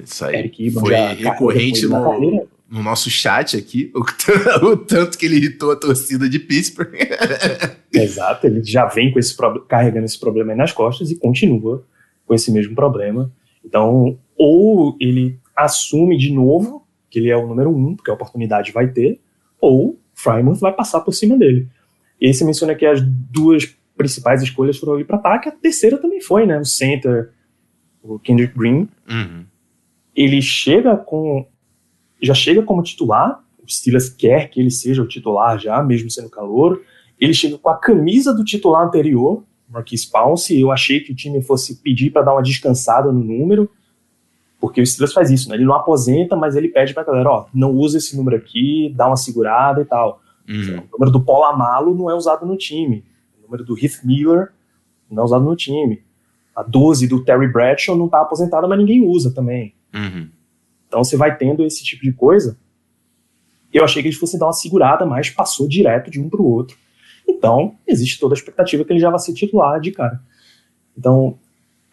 isso 0.00 0.24
aí 0.24 0.36
Eric 0.36 0.70
foi 0.70 0.94
recorrente 0.94 1.86
no, 1.86 2.48
no, 2.72 2.82
nosso 2.82 3.10
chat 3.10 3.56
aqui, 3.56 3.92
o, 3.94 4.00
o, 4.66 4.76
tanto 4.76 5.18
que 5.18 5.26
ele 5.26 5.36
irritou 5.36 5.70
a 5.70 5.76
torcida 5.76 6.28
de 6.28 6.38
Pittsburgh. 6.38 6.94
Exato, 7.92 8.46
ele 8.46 8.62
já 8.64 8.86
vem 8.86 9.12
com 9.12 9.18
esse 9.18 9.36
carregando 9.68 10.06
esse 10.06 10.18
problema 10.18 10.52
aí 10.52 10.58
nas 10.58 10.72
costas 10.72 11.10
e 11.10 11.16
continua 11.16 11.84
com 12.26 12.34
esse 12.34 12.50
mesmo 12.50 12.74
problema. 12.74 13.30
Então, 13.64 14.18
ou 14.36 14.96
ele 15.00 15.38
assume 15.54 16.16
de 16.16 16.32
novo 16.32 16.86
que 17.10 17.18
ele 17.18 17.28
é 17.28 17.36
o 17.36 17.46
número 17.46 17.70
um, 17.70 17.94
porque 17.94 18.10
a 18.10 18.14
oportunidade 18.14 18.72
vai 18.72 18.88
ter, 18.88 19.20
ou 19.60 19.98
Frymouth 20.14 20.58
vai 20.58 20.72
passar 20.72 21.00
por 21.00 21.12
cima 21.12 21.36
dele. 21.36 21.68
E 22.20 22.26
aí 22.26 22.34
você 22.34 22.44
menciona 22.44 22.74
que 22.74 22.86
as 22.86 23.02
duas 23.02 23.76
principais 23.96 24.42
escolhas 24.42 24.78
foram 24.78 24.94
ali 24.94 25.04
para 25.04 25.16
ataque, 25.16 25.48
a 25.48 25.52
terceira 25.52 25.98
também 25.98 26.20
foi, 26.20 26.46
né? 26.46 26.58
O 26.58 26.64
center, 26.64 27.30
o 28.02 28.18
Kendrick 28.18 28.56
Green. 28.56 28.88
Uhum 29.08 29.44
ele 30.14 30.40
chega 30.40 30.96
com. 30.96 31.46
Já 32.22 32.34
chega 32.34 32.62
como 32.62 32.82
titular, 32.82 33.42
o 33.62 33.70
Steelers 33.70 34.08
quer 34.08 34.48
que 34.48 34.60
ele 34.60 34.70
seja 34.70 35.02
o 35.02 35.08
titular 35.08 35.58
já, 35.58 35.82
mesmo 35.82 36.10
sendo 36.10 36.30
calor. 36.30 36.82
Ele 37.18 37.34
chega 37.34 37.58
com 37.58 37.68
a 37.68 37.76
camisa 37.76 38.32
do 38.32 38.44
titular 38.44 38.86
anterior, 38.86 39.42
Marquis 39.68 40.04
Pounce. 40.04 40.58
Eu 40.58 40.70
achei 40.70 41.00
que 41.00 41.12
o 41.12 41.14
time 41.14 41.42
fosse 41.42 41.76
pedir 41.76 42.10
para 42.10 42.22
dar 42.22 42.32
uma 42.32 42.42
descansada 42.42 43.10
no 43.10 43.22
número, 43.22 43.70
porque 44.60 44.80
o 44.80 44.86
Steelers 44.86 45.12
faz 45.12 45.30
isso, 45.30 45.48
né? 45.48 45.56
Ele 45.56 45.64
não 45.64 45.74
aposenta, 45.74 46.36
mas 46.36 46.54
ele 46.54 46.68
pede 46.68 46.94
para 46.94 47.02
a 47.02 47.06
galera: 47.06 47.30
ó, 47.30 47.46
não 47.52 47.72
usa 47.72 47.98
esse 47.98 48.16
número 48.16 48.36
aqui, 48.36 48.92
dá 48.94 49.06
uma 49.06 49.16
segurada 49.16 49.82
e 49.82 49.84
tal. 49.84 50.20
Uhum. 50.48 50.78
O 50.78 50.92
número 50.92 51.10
do 51.10 51.20
Paulo 51.20 51.44
Amalo 51.44 51.94
não 51.94 52.10
é 52.10 52.14
usado 52.14 52.46
no 52.46 52.56
time. 52.56 53.04
O 53.38 53.42
número 53.42 53.64
do 53.64 53.78
Heath 53.78 54.04
Miller 54.04 54.50
não 55.10 55.22
é 55.22 55.26
usado 55.26 55.44
no 55.44 55.56
time. 55.56 56.02
A 56.54 56.62
12 56.62 57.06
do 57.06 57.24
Terry 57.24 57.48
Bradshaw 57.48 57.96
não 57.96 58.06
está 58.06 58.20
aposentada, 58.20 58.68
mas 58.68 58.78
ninguém 58.78 59.06
usa 59.06 59.32
também. 59.32 59.74
Uhum. 59.94 60.28
Então 60.92 61.02
você 61.02 61.16
vai 61.16 61.34
tendo 61.38 61.64
esse 61.64 61.82
tipo 61.82 62.02
de 62.02 62.12
coisa. 62.12 62.58
Eu 63.72 63.82
achei 63.82 64.02
que 64.02 64.08
eles 64.08 64.18
fossem 64.18 64.38
dar 64.38 64.44
uma 64.44 64.52
segurada, 64.52 65.06
mas 65.06 65.30
passou 65.30 65.66
direto 65.66 66.10
de 66.10 66.20
um 66.20 66.28
para 66.28 66.42
o 66.42 66.44
outro. 66.44 66.76
Então, 67.26 67.78
existe 67.86 68.20
toda 68.20 68.34
a 68.34 68.36
expectativa 68.36 68.84
que 68.84 68.92
ele 68.92 69.00
já 69.00 69.08
vai 69.08 69.18
ser 69.18 69.32
titular 69.32 69.80
de 69.80 69.90
cara. 69.90 70.20
Então, 70.94 71.38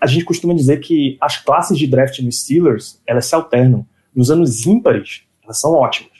a 0.01 0.05
gente 0.05 0.25
costuma 0.25 0.53
dizer 0.53 0.81
que 0.81 1.17
as 1.21 1.37
classes 1.37 1.77
de 1.77 1.87
draft 1.87 2.19
no 2.19 2.29
Steelers, 2.29 3.01
elas 3.07 3.25
se 3.25 3.33
alternam. 3.33 3.87
Nos 4.13 4.29
anos 4.29 4.67
ímpares, 4.67 5.23
elas 5.45 5.57
são 5.61 5.75
ótimas. 5.75 6.11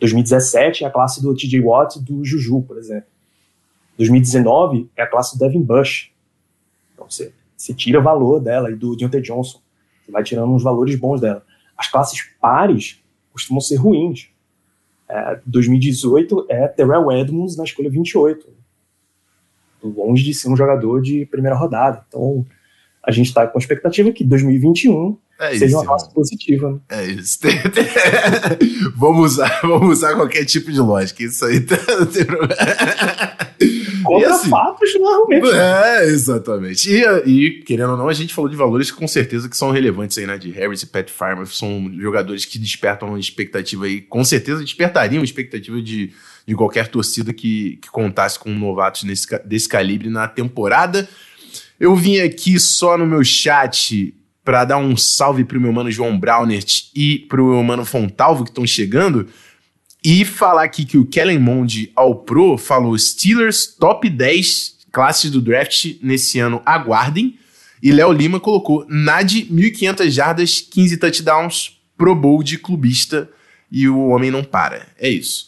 2017 0.00 0.84
é 0.84 0.86
a 0.86 0.90
classe 0.90 1.20
do 1.20 1.34
TJ 1.34 1.60
Watt 1.60 2.00
do 2.00 2.24
Juju, 2.24 2.62
por 2.62 2.78
exemplo. 2.78 3.10
2019 3.98 4.88
é 4.96 5.02
a 5.02 5.06
classe 5.06 5.36
do 5.36 5.44
Devin 5.44 5.62
Bush. 5.62 6.10
Então 6.94 7.10
você, 7.10 7.30
você 7.54 7.74
tira 7.74 8.00
valor 8.00 8.40
dela 8.40 8.70
e 8.70 8.74
do 8.74 8.96
Deontay 8.96 9.20
Johnson. 9.20 9.60
Você 10.02 10.10
vai 10.10 10.22
tirando 10.22 10.50
uns 10.50 10.62
valores 10.62 10.96
bons 10.96 11.20
dela. 11.20 11.44
As 11.76 11.88
classes 11.88 12.22
pares 12.40 13.02
costumam 13.32 13.60
ser 13.60 13.76
ruins. 13.76 14.28
É, 15.08 15.40
2018 15.44 16.46
é 16.48 16.68
Terrell 16.68 17.10
Edmonds 17.12 17.56
na 17.56 17.64
escolha 17.64 17.90
28. 17.90 18.48
Longe 19.82 20.24
de 20.24 20.32
ser 20.32 20.48
um 20.48 20.56
jogador 20.56 21.02
de 21.02 21.26
primeira 21.26 21.56
rodada. 21.56 22.04
Então, 22.08 22.46
a 23.02 23.10
gente 23.10 23.26
está 23.26 23.46
com 23.46 23.58
a 23.58 23.60
expectativa 23.60 24.10
que 24.12 24.24
2021 24.24 25.18
é 25.38 25.50
seja 25.50 25.66
isso, 25.66 25.76
uma 25.76 25.84
classe 25.84 26.14
positiva. 26.14 26.72
Né? 26.72 26.78
É 26.90 27.06
isso. 27.06 27.38
vamos, 28.96 29.32
usar, 29.32 29.60
vamos 29.62 29.98
usar 29.98 30.14
qualquer 30.14 30.44
tipo 30.44 30.72
de 30.72 30.80
lógica. 30.80 31.22
Isso 31.22 31.44
aí 31.44 31.60
tá, 31.66 31.76
não 31.98 32.06
tem 32.06 32.24
problema. 32.24 32.54
Contra 34.04 34.34
assim, 34.34 34.50
fatos 34.50 34.94
no 34.94 35.08
argumento. 35.08 35.50
É, 35.52 36.04
exatamente. 36.06 36.90
E, 36.90 37.02
e, 37.26 37.50
querendo 37.62 37.92
ou 37.92 37.96
não, 37.96 38.08
a 38.08 38.12
gente 38.12 38.34
falou 38.34 38.50
de 38.50 38.56
valores 38.56 38.90
com 38.90 39.08
certeza 39.08 39.48
que 39.48 39.56
são 39.56 39.70
relevantes 39.70 40.16
aí, 40.18 40.26
né? 40.26 40.38
De 40.38 40.50
Harris 40.50 40.82
e 40.82 40.86
Pat 40.86 41.10
Farmer. 41.10 41.46
São 41.46 41.90
jogadores 41.98 42.44
que 42.44 42.58
despertam 42.58 43.08
uma 43.08 43.18
expectativa 43.18 43.86
aí. 43.86 44.00
Com 44.00 44.24
certeza 44.24 44.62
despertariam 44.62 45.24
expectativa 45.24 45.80
de, 45.80 46.12
de 46.46 46.54
qualquer 46.54 46.88
torcida 46.88 47.32
que, 47.32 47.78
que 47.82 47.90
contasse 47.90 48.38
com 48.38 48.50
novatos 48.50 49.04
nesse, 49.04 49.26
desse 49.44 49.68
calibre 49.68 50.08
na 50.08 50.28
temporada. 50.28 51.08
Eu 51.80 51.96
vim 51.96 52.20
aqui 52.20 52.60
só 52.60 52.96
no 52.96 53.06
meu 53.06 53.24
chat 53.24 54.14
para 54.44 54.64
dar 54.64 54.76
um 54.76 54.96
salve 54.96 55.44
pro 55.44 55.60
meu 55.60 55.72
mano 55.72 55.90
João 55.90 56.18
Braunert 56.18 56.90
e 56.94 57.20
pro 57.28 57.52
meu 57.52 57.62
mano 57.62 57.84
Fontalvo 57.84 58.44
que 58.44 58.50
estão 58.50 58.66
chegando. 58.66 59.26
E 60.04 60.22
falar 60.22 60.64
aqui 60.64 60.84
que 60.84 60.98
o 60.98 61.06
Kellen 61.06 61.38
Mond 61.38 61.90
ao 61.96 62.14
Pro 62.14 62.58
falou 62.58 62.98
Steelers 62.98 63.66
top 63.66 64.10
10 64.10 64.74
classes 64.92 65.30
do 65.30 65.40
draft 65.40 65.96
nesse 66.02 66.38
ano, 66.38 66.60
aguardem. 66.66 67.38
E 67.82 67.90
Léo 67.90 68.12
Lima 68.12 68.38
colocou 68.38 68.84
Nad 68.86 69.30
1.500 69.32 70.10
jardas, 70.10 70.60
15 70.60 70.98
touchdowns, 70.98 71.80
Pro 71.96 72.14
Bowl 72.14 72.42
de 72.42 72.58
clubista 72.58 73.30
e 73.72 73.88
o 73.88 74.08
homem 74.08 74.30
não 74.30 74.44
para. 74.44 74.88
É 74.98 75.08
isso. 75.08 75.46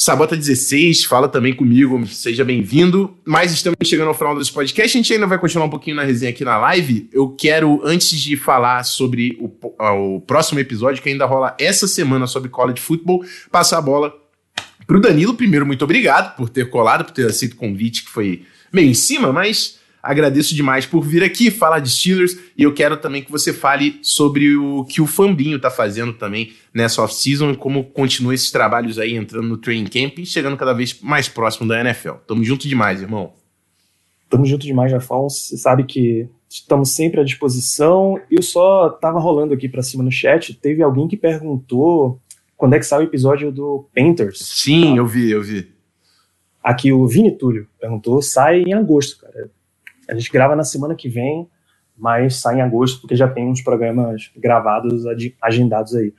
Sabota16, 0.00 1.04
fala 1.04 1.28
também 1.28 1.52
comigo, 1.52 2.06
seja 2.06 2.42
bem-vindo. 2.42 3.18
Mas 3.22 3.52
estamos 3.52 3.76
chegando 3.84 4.08
ao 4.08 4.14
final 4.14 4.34
desse 4.34 4.50
podcast, 4.50 4.96
a 4.96 4.98
gente 4.98 5.12
ainda 5.12 5.26
vai 5.26 5.38
continuar 5.38 5.66
um 5.66 5.70
pouquinho 5.70 5.96
na 5.96 6.02
resenha 6.02 6.30
aqui 6.30 6.42
na 6.42 6.56
live. 6.56 7.10
Eu 7.12 7.28
quero, 7.28 7.82
antes 7.84 8.18
de 8.18 8.34
falar 8.34 8.82
sobre 8.84 9.36
o, 9.38 9.52
o 10.16 10.20
próximo 10.22 10.58
episódio, 10.58 11.02
que 11.02 11.10
ainda 11.10 11.26
rola 11.26 11.54
essa 11.60 11.86
semana 11.86 12.26
sobre 12.26 12.48
college 12.48 12.80
football, 12.80 13.22
passar 13.50 13.76
a 13.76 13.82
bola 13.82 14.14
para 14.86 14.96
o 14.96 15.00
Danilo. 15.00 15.34
Primeiro, 15.34 15.66
muito 15.66 15.84
obrigado 15.84 16.34
por 16.34 16.48
ter 16.48 16.70
colado, 16.70 17.04
por 17.04 17.12
ter 17.12 17.26
aceito 17.26 17.52
o 17.52 17.56
convite, 17.56 18.04
que 18.04 18.10
foi 18.10 18.44
meio 18.72 18.88
em 18.88 18.94
cima, 18.94 19.30
mas 19.30 19.79
Agradeço 20.02 20.54
demais 20.54 20.86
por 20.86 21.02
vir 21.02 21.22
aqui 21.22 21.50
falar 21.50 21.80
de 21.80 21.90
Steelers 21.90 22.38
e 22.56 22.62
eu 22.62 22.72
quero 22.72 22.96
também 22.96 23.22
que 23.22 23.30
você 23.30 23.52
fale 23.52 23.98
sobre 24.02 24.56
o 24.56 24.84
que 24.84 25.00
o 25.00 25.06
Fambinho 25.06 25.56
está 25.56 25.70
fazendo 25.70 26.14
também 26.14 26.52
nessa 26.72 27.02
off-season 27.02 27.50
e 27.50 27.56
como 27.56 27.84
continua 27.84 28.34
esses 28.34 28.50
trabalhos 28.50 28.98
aí 28.98 29.14
entrando 29.14 29.46
no 29.46 29.58
training 29.58 29.84
camp 29.84 30.18
e 30.18 30.26
chegando 30.26 30.56
cada 30.56 30.72
vez 30.72 30.98
mais 31.02 31.28
próximo 31.28 31.68
da 31.68 31.80
NFL. 31.80 32.12
Tamo 32.26 32.42
junto 32.42 32.66
demais, 32.66 33.02
irmão. 33.02 33.34
Tamo 34.30 34.46
junto 34.46 34.64
demais, 34.64 34.90
Jafão. 34.90 35.28
Você 35.28 35.58
sabe 35.58 35.84
que 35.84 36.28
estamos 36.48 36.90
sempre 36.90 37.20
à 37.20 37.24
disposição. 37.24 38.18
Eu 38.30 38.42
só 38.42 38.88
tava 38.88 39.20
rolando 39.20 39.52
aqui 39.52 39.68
para 39.68 39.82
cima 39.82 40.02
no 40.02 40.10
chat, 40.10 40.54
teve 40.54 40.82
alguém 40.82 41.08
que 41.08 41.16
perguntou 41.16 42.20
quando 42.56 42.74
é 42.74 42.78
que 42.78 42.86
sai 42.86 43.00
o 43.00 43.04
episódio 43.04 43.52
do 43.52 43.88
Painters. 43.94 44.38
Sim, 44.38 44.96
eu 44.96 45.06
vi, 45.06 45.30
eu 45.30 45.42
vi. 45.42 45.68
Aqui 46.62 46.92
o 46.92 47.06
Vini 47.06 47.32
Túlio 47.32 47.66
perguntou, 47.80 48.20
sai 48.20 48.62
em 48.62 48.74
agosto, 48.74 49.18
cara. 49.18 49.50
A 50.10 50.14
gente 50.14 50.30
grava 50.30 50.56
na 50.56 50.64
semana 50.64 50.94
que 50.94 51.08
vem, 51.08 51.48
mas 51.96 52.36
sai 52.36 52.56
em 52.56 52.62
agosto, 52.62 53.00
porque 53.00 53.14
já 53.14 53.28
tem 53.28 53.46
uns 53.46 53.62
programas 53.62 54.30
gravados, 54.36 55.04
agendados 55.40 55.94
aí. 55.94 56.12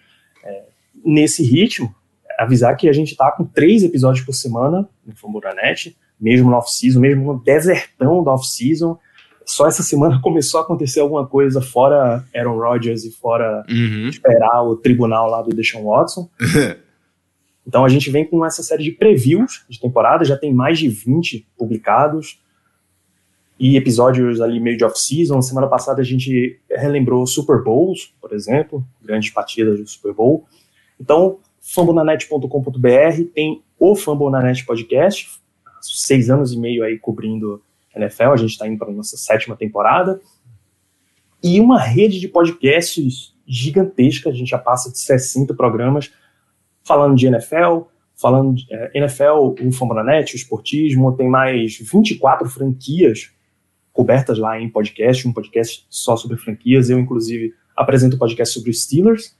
É, 0.43 0.63
nesse 1.03 1.43
ritmo, 1.43 1.93
avisar 2.37 2.75
que 2.77 2.87
a 2.87 2.93
gente 2.93 3.15
tá 3.15 3.31
com 3.31 3.43
três 3.43 3.83
episódios 3.83 4.25
por 4.25 4.33
semana 4.33 4.87
no 5.05 5.15
Famboranet, 5.15 5.97
mesmo 6.19 6.49
no 6.49 6.55
off-season, 6.55 6.99
mesmo 6.99 7.33
no 7.33 7.43
desertão 7.43 8.23
da 8.23 8.33
off-season. 8.33 8.97
Só 9.45 9.67
essa 9.67 9.83
semana 9.83 10.19
começou 10.23 10.59
a 10.59 10.63
acontecer 10.63 11.01
alguma 11.01 11.27
coisa 11.27 11.61
fora 11.61 12.23
Aaron 12.33 12.57
Rodgers 12.57 13.03
e 13.03 13.11
fora 13.11 13.65
uhum. 13.69 14.07
esperar 14.07 14.63
o 14.63 14.77
tribunal 14.77 15.29
lá 15.29 15.41
do 15.41 15.49
Deshaun 15.49 15.83
Watson. 15.83 16.29
então 17.67 17.83
a 17.83 17.89
gente 17.89 18.09
vem 18.09 18.25
com 18.25 18.45
essa 18.45 18.63
série 18.63 18.83
de 18.83 18.91
previews 18.91 19.65
de 19.67 19.79
temporada, 19.79 20.23
já 20.23 20.37
tem 20.37 20.53
mais 20.53 20.79
de 20.79 20.87
20 20.87 21.45
publicados 21.57 22.40
e 23.61 23.77
episódios 23.77 24.41
ali 24.41 24.59
meio 24.59 24.75
de 24.75 24.83
off-season. 24.83 25.39
Semana 25.39 25.67
passada 25.67 26.01
a 26.01 26.03
gente 26.03 26.59
relembrou 26.67 27.27
Super 27.27 27.63
Bowls, 27.63 28.11
por 28.19 28.33
exemplo, 28.33 28.83
grandes 28.99 29.29
partidas 29.29 29.79
do 29.79 29.87
Super 29.87 30.15
Bowl. 30.15 30.47
Então, 30.99 31.37
fambonanet.com.br 31.61 33.23
tem 33.35 33.61
o 33.77 33.95
Fambonanet 33.95 34.65
Podcast, 34.65 35.29
seis 35.79 36.31
anos 36.31 36.51
e 36.51 36.57
meio 36.57 36.83
aí 36.83 36.97
cobrindo 36.97 37.61
NFL, 37.95 38.31
a 38.31 38.37
gente 38.37 38.49
está 38.49 38.67
indo 38.67 38.79
para 38.79 38.89
a 38.89 38.93
nossa 38.93 39.15
sétima 39.15 39.55
temporada, 39.55 40.19
e 41.43 41.59
uma 41.59 41.79
rede 41.79 42.19
de 42.19 42.27
podcasts 42.27 43.35
gigantesca, 43.45 44.31
a 44.31 44.33
gente 44.33 44.49
já 44.49 44.57
passa 44.57 44.91
de 44.91 44.97
60 44.97 45.53
programas 45.53 46.11
falando 46.83 47.15
de 47.15 47.27
NFL, 47.27 47.81
falando 48.15 48.55
de 48.55 48.65
é, 48.71 48.91
NFL, 48.95 49.53
o 49.59 49.71
Fambonanet, 49.71 50.33
o 50.33 50.35
esportismo, 50.35 51.15
tem 51.15 51.29
mais 51.29 51.77
24 51.77 52.49
franquias 52.49 53.29
cobertas 53.93 54.37
lá 54.37 54.59
em 54.59 54.69
podcast, 54.69 55.27
um 55.27 55.33
podcast 55.33 55.85
só 55.89 56.15
sobre 56.15 56.37
franquias. 56.37 56.89
Eu, 56.89 56.99
inclusive, 56.99 57.53
apresento 57.75 58.15
um 58.15 58.19
podcast 58.19 58.53
sobre 58.53 58.71
os 58.71 58.83
Steelers, 58.83 59.35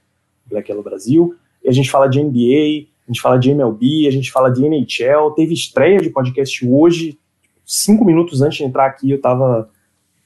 Black 0.46 0.70
Yellow 0.70 0.84
Brasil, 0.84 1.34
e 1.64 1.68
a 1.68 1.72
gente 1.72 1.90
fala 1.90 2.08
de 2.08 2.22
NBA, 2.22 2.88
a 3.06 3.12
gente 3.12 3.20
fala 3.20 3.38
de 3.38 3.50
MLB, 3.50 4.06
a 4.06 4.10
gente 4.10 4.30
fala 4.30 4.50
de 4.50 4.64
NHL, 4.64 5.30
teve 5.34 5.54
estreia 5.54 5.98
de 5.98 6.10
podcast 6.10 6.66
hoje, 6.66 7.18
cinco 7.64 8.04
minutos 8.04 8.42
antes 8.42 8.58
de 8.58 8.64
entrar 8.64 8.86
aqui 8.86 9.10
eu 9.10 9.16
estava 9.16 9.70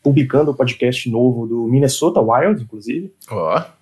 publicando 0.03 0.51
o 0.51 0.55
podcast 0.55 1.11
novo 1.11 1.47
do 1.47 1.65
Minnesota 1.65 2.21
Wild, 2.21 2.62
inclusive. 2.62 3.12
Ó. 3.29 3.59
Oh. 3.59 3.77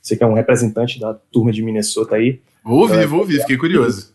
Você 0.00 0.16
que 0.16 0.24
é 0.24 0.26
um 0.26 0.32
representante 0.32 0.98
da 0.98 1.12
turma 1.12 1.52
de 1.52 1.62
Minnesota 1.62 2.16
aí. 2.16 2.40
Vou 2.64 2.80
ouvir, 2.80 3.06
vou 3.06 3.20
ouvir, 3.20 3.40
fiquei 3.40 3.58
curioso. 3.58 4.14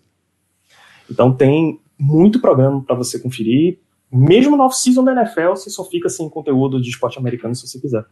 Então 1.10 1.32
tem 1.32 1.80
muito 1.98 2.40
programa 2.40 2.82
para 2.82 2.96
você 2.96 3.20
conferir. 3.20 3.78
Mesmo 4.14 4.56
no 4.56 4.64
off-season 4.64 5.04
da 5.04 5.12
NFL, 5.12 5.50
você 5.50 5.70
só 5.70 5.84
fica 5.84 6.08
sem 6.08 6.30
conteúdo 6.30 6.80
de 6.80 6.90
esporte 6.90 7.18
americano 7.18 7.56
se 7.56 7.68
você 7.68 7.80
quiser. 7.80 8.06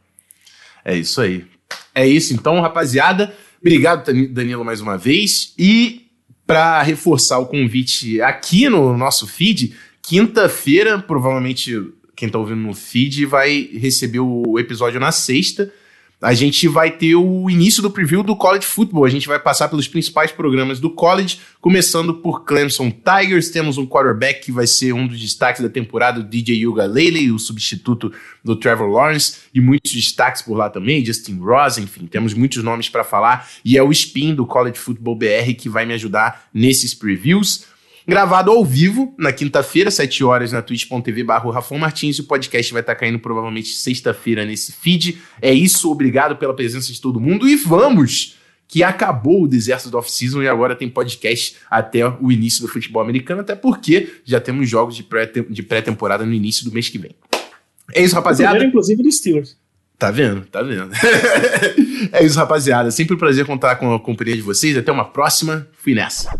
É 0.83 0.97
isso 0.97 1.21
aí. 1.21 1.45
É 1.93 2.07
isso 2.07 2.33
então, 2.33 2.59
rapaziada. 2.59 3.33
Obrigado, 3.59 4.11
Danilo, 4.29 4.65
mais 4.65 4.81
uma 4.81 4.97
vez. 4.97 5.53
E 5.57 6.07
para 6.47 6.81
reforçar 6.81 7.37
o 7.37 7.45
convite 7.45 8.19
aqui 8.21 8.67
no 8.67 8.97
nosso 8.97 9.27
feed, 9.27 9.75
quinta-feira, 10.01 10.97
provavelmente 10.99 11.71
quem 12.15 12.27
está 12.27 12.39
ouvindo 12.39 12.61
no 12.61 12.73
feed 12.73 13.25
vai 13.25 13.69
receber 13.73 14.19
o 14.19 14.57
episódio 14.57 14.99
na 14.99 15.11
sexta. 15.11 15.71
A 16.21 16.35
gente 16.35 16.67
vai 16.67 16.91
ter 16.91 17.15
o 17.15 17.49
início 17.49 17.81
do 17.81 17.89
preview 17.89 18.21
do 18.21 18.35
college 18.35 18.63
football. 18.63 19.05
A 19.05 19.09
gente 19.09 19.27
vai 19.27 19.39
passar 19.39 19.67
pelos 19.69 19.87
principais 19.87 20.31
programas 20.31 20.79
do 20.79 20.91
college, 20.91 21.39
começando 21.59 22.13
por 22.13 22.45
Clemson 22.45 22.91
Tigers. 22.91 23.49
Temos 23.49 23.79
um 23.79 23.87
quarterback 23.87 24.45
que 24.45 24.51
vai 24.51 24.67
ser 24.67 24.93
um 24.93 25.07
dos 25.07 25.19
destaques 25.19 25.63
da 25.63 25.69
temporada, 25.69 26.19
o 26.19 26.23
DJ 26.23 26.57
Yuga 26.57 26.85
Lele, 26.85 27.31
o 27.31 27.39
substituto 27.39 28.13
do 28.43 28.55
Trevor 28.55 28.87
Lawrence, 28.87 29.37
e 29.51 29.59
muitos 29.59 29.91
destaques 29.93 30.43
por 30.43 30.55
lá 30.55 30.69
também, 30.69 31.03
Justin 31.03 31.39
Ross, 31.39 31.79
enfim, 31.79 32.05
temos 32.05 32.35
muitos 32.35 32.63
nomes 32.63 32.87
para 32.87 33.03
falar. 33.03 33.49
E 33.65 33.75
é 33.75 33.81
o 33.81 33.91
spin 33.91 34.35
do 34.35 34.45
College 34.45 34.77
Football 34.77 35.15
BR 35.15 35.55
que 35.57 35.69
vai 35.69 35.87
me 35.87 35.93
ajudar 35.95 36.47
nesses 36.53 36.93
previews 36.93 37.70
gravado 38.07 38.51
ao 38.51 38.63
vivo 38.63 39.13
na 39.17 39.31
quinta-feira, 39.31 39.91
7 39.91 40.23
horas, 40.23 40.51
na 40.51 40.61
twitch.tv 40.61 41.23
barra 41.23 41.51
Rafão 41.51 41.77
Martins. 41.77 42.19
O 42.19 42.25
podcast 42.25 42.71
vai 42.73 42.81
estar 42.81 42.95
tá 42.95 42.99
caindo 42.99 43.19
provavelmente 43.19 43.69
sexta-feira 43.69 44.45
nesse 44.45 44.71
feed. 44.71 45.19
É 45.41 45.53
isso, 45.53 45.91
obrigado 45.91 46.35
pela 46.35 46.53
presença 46.53 46.91
de 46.91 46.99
todo 46.99 47.19
mundo 47.19 47.47
e 47.47 47.55
vamos! 47.55 48.37
Que 48.67 48.83
acabou 48.83 49.43
o 49.43 49.47
deserto 49.49 49.89
do 49.89 49.97
off-season 49.97 50.41
e 50.41 50.47
agora 50.47 50.77
tem 50.77 50.87
podcast 50.87 51.57
até 51.69 52.07
o 52.07 52.31
início 52.31 52.61
do 52.61 52.69
futebol 52.69 53.01
americano, 53.01 53.41
até 53.41 53.53
porque 53.53 54.13
já 54.23 54.39
temos 54.39 54.69
jogos 54.69 54.95
de 54.95 55.63
pré-temporada 55.63 56.25
no 56.25 56.33
início 56.33 56.63
do 56.63 56.71
mês 56.71 56.87
que 56.87 56.97
vem. 56.97 57.11
É 57.93 58.01
isso, 58.01 58.15
rapaziada. 58.15 58.51
Primeiro, 58.51 58.69
inclusive, 58.69 59.03
do 59.03 59.11
Steelers. 59.11 59.57
Tá 60.01 60.09
vendo? 60.09 60.41
Tá 60.47 60.63
vendo? 60.63 60.89
é 62.11 62.23
isso, 62.25 62.37
rapaziada. 62.37 62.89
Sempre 62.89 63.15
um 63.15 63.19
prazer 63.19 63.45
contar 63.45 63.75
com 63.75 63.93
a 63.93 63.99
companhia 63.99 64.35
de 64.35 64.41
vocês. 64.41 64.75
Até 64.75 64.91
uma 64.91 65.05
próxima. 65.05 65.67
Fui 65.73 65.93
nessa. 65.93 66.31